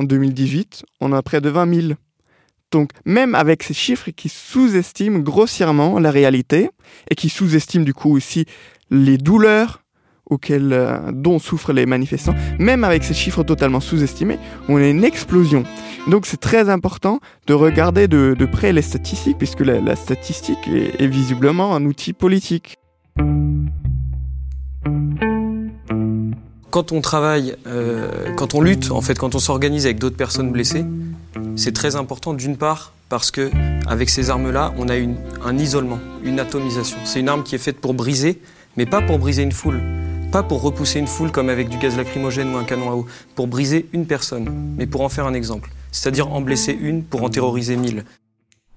En 0.00 0.02
2018, 0.02 0.86
on 1.02 1.12
a 1.12 1.20
près 1.20 1.42
de 1.42 1.50
20 1.50 1.74
000. 1.74 1.92
Donc, 2.72 2.88
même 3.04 3.34
avec 3.34 3.62
ces 3.62 3.74
chiffres 3.74 4.08
qui 4.12 4.30
sous-estiment 4.30 5.18
grossièrement 5.18 5.98
la 5.98 6.10
réalité 6.10 6.70
et 7.10 7.14
qui 7.14 7.28
sous-estiment 7.28 7.84
du 7.84 7.92
coup 7.92 8.10
aussi 8.16 8.46
les 8.90 9.18
douleurs 9.18 9.82
auxquelles, 10.24 10.72
euh, 10.72 11.12
dont 11.12 11.38
souffrent 11.38 11.74
les 11.74 11.84
manifestants, 11.84 12.34
même 12.58 12.82
avec 12.82 13.04
ces 13.04 13.12
chiffres 13.12 13.42
totalement 13.42 13.80
sous-estimés, 13.80 14.38
on 14.70 14.78
a 14.78 14.88
une 14.88 15.04
explosion. 15.04 15.64
Donc, 16.08 16.24
c'est 16.24 16.40
très 16.40 16.70
important 16.70 17.20
de 17.46 17.52
regarder 17.52 18.08
de, 18.08 18.34
près 18.46 18.72
les 18.72 18.80
statistiques, 18.80 19.36
puisque 19.36 19.60
la, 19.60 19.96
statistique 19.96 20.66
est 20.66 21.06
visiblement 21.08 21.76
un 21.76 21.84
outil 21.84 22.14
politique. 22.14 22.78
Quand 26.70 26.92
on 26.92 27.00
travaille, 27.00 27.56
euh, 27.66 28.32
quand 28.36 28.54
on 28.54 28.60
lutte, 28.60 28.92
en 28.92 29.00
fait, 29.00 29.18
quand 29.18 29.34
on 29.34 29.40
s'organise 29.40 29.86
avec 29.86 29.98
d'autres 29.98 30.16
personnes 30.16 30.52
blessées, 30.52 30.84
c'est 31.56 31.72
très 31.72 31.96
important 31.96 32.32
d'une 32.32 32.56
part 32.56 32.92
parce 33.08 33.32
que 33.32 33.50
avec 33.88 34.08
ces 34.08 34.30
armes-là, 34.30 34.72
on 34.78 34.88
a 34.88 34.96
une, 34.96 35.16
un 35.44 35.58
isolement, 35.58 35.98
une 36.22 36.38
atomisation. 36.38 36.98
C'est 37.04 37.18
une 37.18 37.28
arme 37.28 37.42
qui 37.42 37.56
est 37.56 37.58
faite 37.58 37.80
pour 37.80 37.92
briser, 37.92 38.40
mais 38.76 38.86
pas 38.86 39.02
pour 39.02 39.18
briser 39.18 39.42
une 39.42 39.50
foule, 39.50 39.80
pas 40.30 40.44
pour 40.44 40.62
repousser 40.62 41.00
une 41.00 41.08
foule 41.08 41.32
comme 41.32 41.48
avec 41.48 41.68
du 41.68 41.76
gaz 41.76 41.96
lacrymogène 41.96 42.54
ou 42.54 42.56
un 42.56 42.64
canon 42.64 42.90
à 42.90 42.94
eau, 42.94 43.06
pour 43.34 43.48
briser 43.48 43.88
une 43.92 44.06
personne, 44.06 44.48
mais 44.76 44.86
pour 44.86 45.00
en 45.00 45.08
faire 45.08 45.26
un 45.26 45.34
exemple. 45.34 45.70
C'est-à-dire 45.90 46.32
en 46.32 46.40
blesser 46.40 46.78
une 46.80 47.02
pour 47.02 47.24
en 47.24 47.30
terroriser 47.30 47.76
mille. 47.76 48.04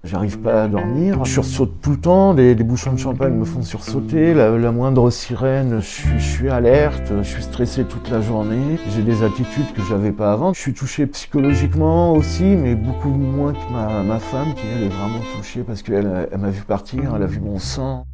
J'arrive 0.04 0.38
pas 0.38 0.64
à 0.64 0.68
dormir, 0.68 1.24
je 1.24 1.32
sursaute 1.32 1.80
tout 1.80 1.92
le 1.92 1.96
temps, 1.96 2.34
les, 2.34 2.54
les 2.54 2.62
bouchons 2.62 2.92
de 2.92 2.98
champagne 2.98 3.32
me 3.32 3.46
font 3.46 3.62
sursauter, 3.62 4.34
la, 4.34 4.50
la 4.50 4.70
moindre 4.70 5.10
sirène, 5.10 5.80
je 5.80 5.86
suis, 5.86 6.18
je 6.18 6.28
suis, 6.28 6.50
alerte, 6.50 7.10
je 7.22 7.26
suis 7.26 7.42
stressé 7.42 7.84
toute 7.84 8.10
la 8.10 8.20
journée, 8.20 8.78
j'ai 8.94 9.00
des 9.00 9.22
attitudes 9.22 9.72
que 9.74 9.80
j'avais 9.88 10.12
pas 10.12 10.32
avant. 10.32 10.52
Je 10.52 10.60
suis 10.60 10.74
touché 10.74 11.06
psychologiquement 11.06 12.12
aussi, 12.12 12.42
mais 12.42 12.74
beaucoup 12.74 13.08
moins 13.08 13.54
que 13.54 13.72
ma, 13.72 14.02
ma 14.02 14.18
femme 14.18 14.52
qui 14.54 14.66
elle 14.76 14.84
est 14.84 14.88
vraiment 14.88 15.20
touchée 15.38 15.62
parce 15.62 15.80
qu'elle 15.82 16.28
elle, 16.30 16.38
m'a 16.38 16.50
vu 16.50 16.64
partir, 16.64 17.14
elle 17.16 17.22
a 17.22 17.26
vu 17.26 17.40
mon 17.40 17.58
sang. 17.58 18.04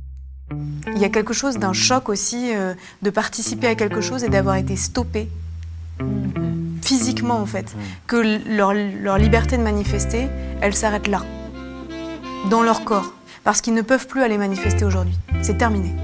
Il 0.95 0.99
y 0.99 1.05
a 1.05 1.09
quelque 1.09 1.33
chose 1.33 1.59
d'un 1.59 1.73
choc 1.73 2.09
aussi 2.09 2.55
euh, 2.55 2.75
de 3.03 3.11
participer 3.11 3.67
à 3.67 3.75
quelque 3.75 4.01
chose 4.01 4.23
et 4.23 4.29
d'avoir 4.29 4.55
été 4.55 4.77
stoppé. 4.77 5.29
Physiquement 6.83 7.39
en 7.39 7.47
fait, 7.47 7.75
que 8.07 8.39
leur, 8.49 8.75
leur 8.75 9.19
liberté 9.19 9.59
de 9.59 9.63
manifester, 9.63 10.29
elle 10.61 10.75
s'arrête 10.75 11.09
là 11.09 11.23
dans 12.49 12.63
leur 12.63 12.85
corps, 12.85 13.13
parce 13.45 13.61
qu'ils 13.61 13.75
ne 13.75 13.83
peuvent 13.83 14.07
plus 14.07 14.23
aller 14.23 14.39
manifester 14.39 14.85
aujourd'hui. 14.85 15.15
C'est 15.43 15.59
terminé. 15.59 15.95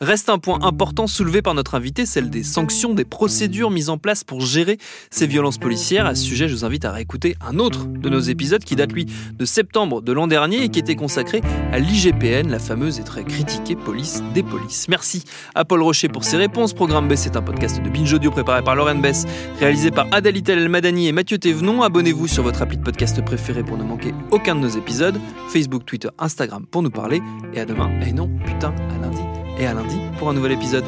Reste 0.00 0.28
un 0.28 0.38
point 0.38 0.58
important 0.62 1.06
soulevé 1.06 1.40
par 1.40 1.54
notre 1.54 1.76
invité, 1.76 2.04
celle 2.04 2.28
des 2.28 2.42
sanctions, 2.42 2.94
des 2.94 3.04
procédures 3.04 3.70
mises 3.70 3.90
en 3.90 3.96
place 3.96 4.24
pour 4.24 4.40
gérer 4.40 4.76
ces 5.10 5.28
violences 5.28 5.58
policières. 5.58 6.04
À 6.04 6.16
ce 6.16 6.24
sujet, 6.24 6.48
je 6.48 6.54
vous 6.54 6.64
invite 6.64 6.84
à 6.84 6.90
réécouter 6.90 7.36
un 7.40 7.60
autre 7.60 7.86
de 7.86 8.08
nos 8.08 8.18
épisodes 8.18 8.64
qui 8.64 8.74
date, 8.74 8.92
lui, 8.92 9.06
de 9.06 9.44
septembre 9.44 10.02
de 10.02 10.12
l'an 10.12 10.26
dernier 10.26 10.64
et 10.64 10.68
qui 10.68 10.80
était 10.80 10.96
consacré 10.96 11.42
à 11.72 11.78
l'IGPN, 11.78 12.50
la 12.50 12.58
fameuse 12.58 12.98
et 12.98 13.04
très 13.04 13.22
critiquée 13.22 13.76
police 13.76 14.20
des 14.34 14.42
polices. 14.42 14.88
Merci 14.88 15.24
à 15.54 15.64
Paul 15.64 15.82
Rocher 15.82 16.08
pour 16.08 16.24
ses 16.24 16.38
réponses. 16.38 16.72
Programme 16.72 17.06
B, 17.06 17.14
c'est 17.14 17.36
un 17.36 17.42
podcast 17.42 17.80
de 17.80 17.88
Binge 17.88 18.12
Audio 18.12 18.32
préparé 18.32 18.62
par 18.62 18.74
Lauren 18.74 18.96
Bess, 18.96 19.26
réalisé 19.60 19.92
par 19.92 20.08
Adalitel 20.10 20.58
El 20.58 20.68
Madani 20.68 21.06
et 21.06 21.12
Mathieu 21.12 21.38
Thévenon. 21.38 21.82
Abonnez-vous 21.82 22.26
sur 22.26 22.42
votre 22.42 22.62
appli 22.62 22.78
de 22.78 22.82
podcast 22.82 23.24
préféré 23.24 23.62
pour 23.62 23.76
ne 23.76 23.84
manquer 23.84 24.12
aucun 24.32 24.56
de 24.56 24.60
nos 24.60 24.68
épisodes. 24.68 25.20
Facebook, 25.50 25.84
Twitter, 25.86 26.08
Instagram 26.18 26.66
pour 26.68 26.82
nous 26.82 26.90
parler. 26.90 27.22
Et 27.52 27.60
à 27.60 27.64
demain. 27.64 27.90
Et 28.00 28.12
non, 28.12 28.28
putain, 28.44 28.74
à 28.90 28.98
lundi 29.00 29.13
et 29.58 29.66
à 29.66 29.74
lundi 29.74 29.98
pour 30.18 30.28
un 30.28 30.34
nouvel 30.34 30.52
épisode. 30.52 30.84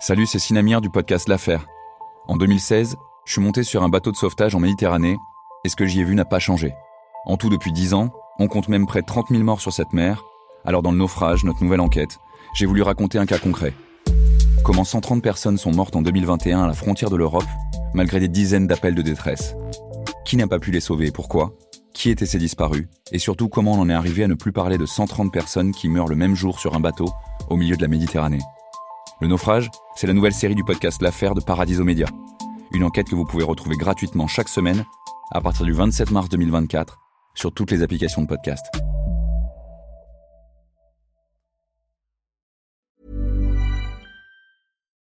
Salut, 0.00 0.26
c'est 0.26 0.40
Sinamir 0.40 0.80
du 0.80 0.90
podcast 0.90 1.28
L'Affaire. 1.28 1.64
En 2.26 2.36
2016, 2.36 2.96
je 3.24 3.32
suis 3.32 3.40
monté 3.40 3.62
sur 3.62 3.84
un 3.84 3.88
bateau 3.88 4.10
de 4.10 4.16
sauvetage 4.16 4.52
en 4.56 4.58
Méditerranée 4.58 5.16
et 5.64 5.68
ce 5.68 5.76
que 5.76 5.86
j'y 5.86 6.00
ai 6.00 6.04
vu 6.04 6.16
n'a 6.16 6.24
pas 6.24 6.40
changé. 6.40 6.74
En 7.24 7.36
tout, 7.36 7.48
depuis 7.48 7.70
10 7.70 7.94
ans, 7.94 8.10
on 8.40 8.48
compte 8.48 8.68
même 8.68 8.86
près 8.86 9.02
de 9.02 9.06
30 9.06 9.28
000 9.28 9.44
morts 9.44 9.60
sur 9.60 9.72
cette 9.72 9.92
mer. 9.92 10.24
Alors 10.64 10.82
dans 10.82 10.90
le 10.90 10.98
naufrage, 10.98 11.44
notre 11.44 11.62
nouvelle 11.62 11.80
enquête, 11.80 12.18
j'ai 12.54 12.66
voulu 12.66 12.82
raconter 12.82 13.18
un 13.18 13.26
cas 13.26 13.38
concret. 13.38 13.74
Comment 14.64 14.84
130 14.84 15.22
personnes 15.22 15.58
sont 15.58 15.72
mortes 15.72 15.96
en 15.96 16.02
2021 16.02 16.62
à 16.62 16.66
la 16.66 16.74
frontière 16.74 17.10
de 17.10 17.16
l'Europe, 17.16 17.46
malgré 17.94 18.20
des 18.20 18.28
dizaines 18.28 18.66
d'appels 18.66 18.94
de 18.94 19.02
détresse. 19.02 19.54
Qui 20.24 20.36
n'a 20.36 20.46
pas 20.46 20.58
pu 20.58 20.70
les 20.70 20.80
sauver 20.80 21.08
et 21.08 21.10
pourquoi? 21.12 21.52
Qui 21.94 22.10
étaient 22.10 22.26
ces 22.26 22.38
disparus? 22.38 22.86
Et 23.10 23.18
surtout, 23.18 23.48
comment 23.48 23.72
on 23.72 23.80
en 23.80 23.90
est 23.90 23.94
arrivé 23.94 24.24
à 24.24 24.28
ne 24.28 24.34
plus 24.34 24.52
parler 24.52 24.78
de 24.78 24.86
130 24.86 25.32
personnes 25.32 25.72
qui 25.72 25.88
meurent 25.88 26.08
le 26.08 26.16
même 26.16 26.34
jour 26.34 26.58
sur 26.58 26.74
un 26.74 26.80
bateau 26.80 27.10
au 27.48 27.56
milieu 27.56 27.76
de 27.76 27.82
la 27.82 27.88
Méditerranée? 27.88 28.40
Le 29.20 29.28
naufrage, 29.28 29.70
c'est 29.94 30.06
la 30.06 30.14
nouvelle 30.14 30.32
série 30.32 30.54
du 30.54 30.64
podcast 30.64 31.02
L'affaire 31.02 31.34
de 31.34 31.40
Paradiso 31.40 31.84
Média. 31.84 32.06
Une 32.72 32.84
enquête 32.84 33.08
que 33.08 33.14
vous 33.14 33.26
pouvez 33.26 33.44
retrouver 33.44 33.76
gratuitement 33.76 34.26
chaque 34.26 34.48
semaine 34.48 34.84
à 35.32 35.40
partir 35.40 35.66
du 35.66 35.72
27 35.72 36.10
mars 36.10 36.28
2024 36.28 36.98
sur 37.34 37.52
toutes 37.52 37.70
les 37.70 37.82
applications 37.82 38.22
de 38.22 38.26
podcast. 38.26 38.81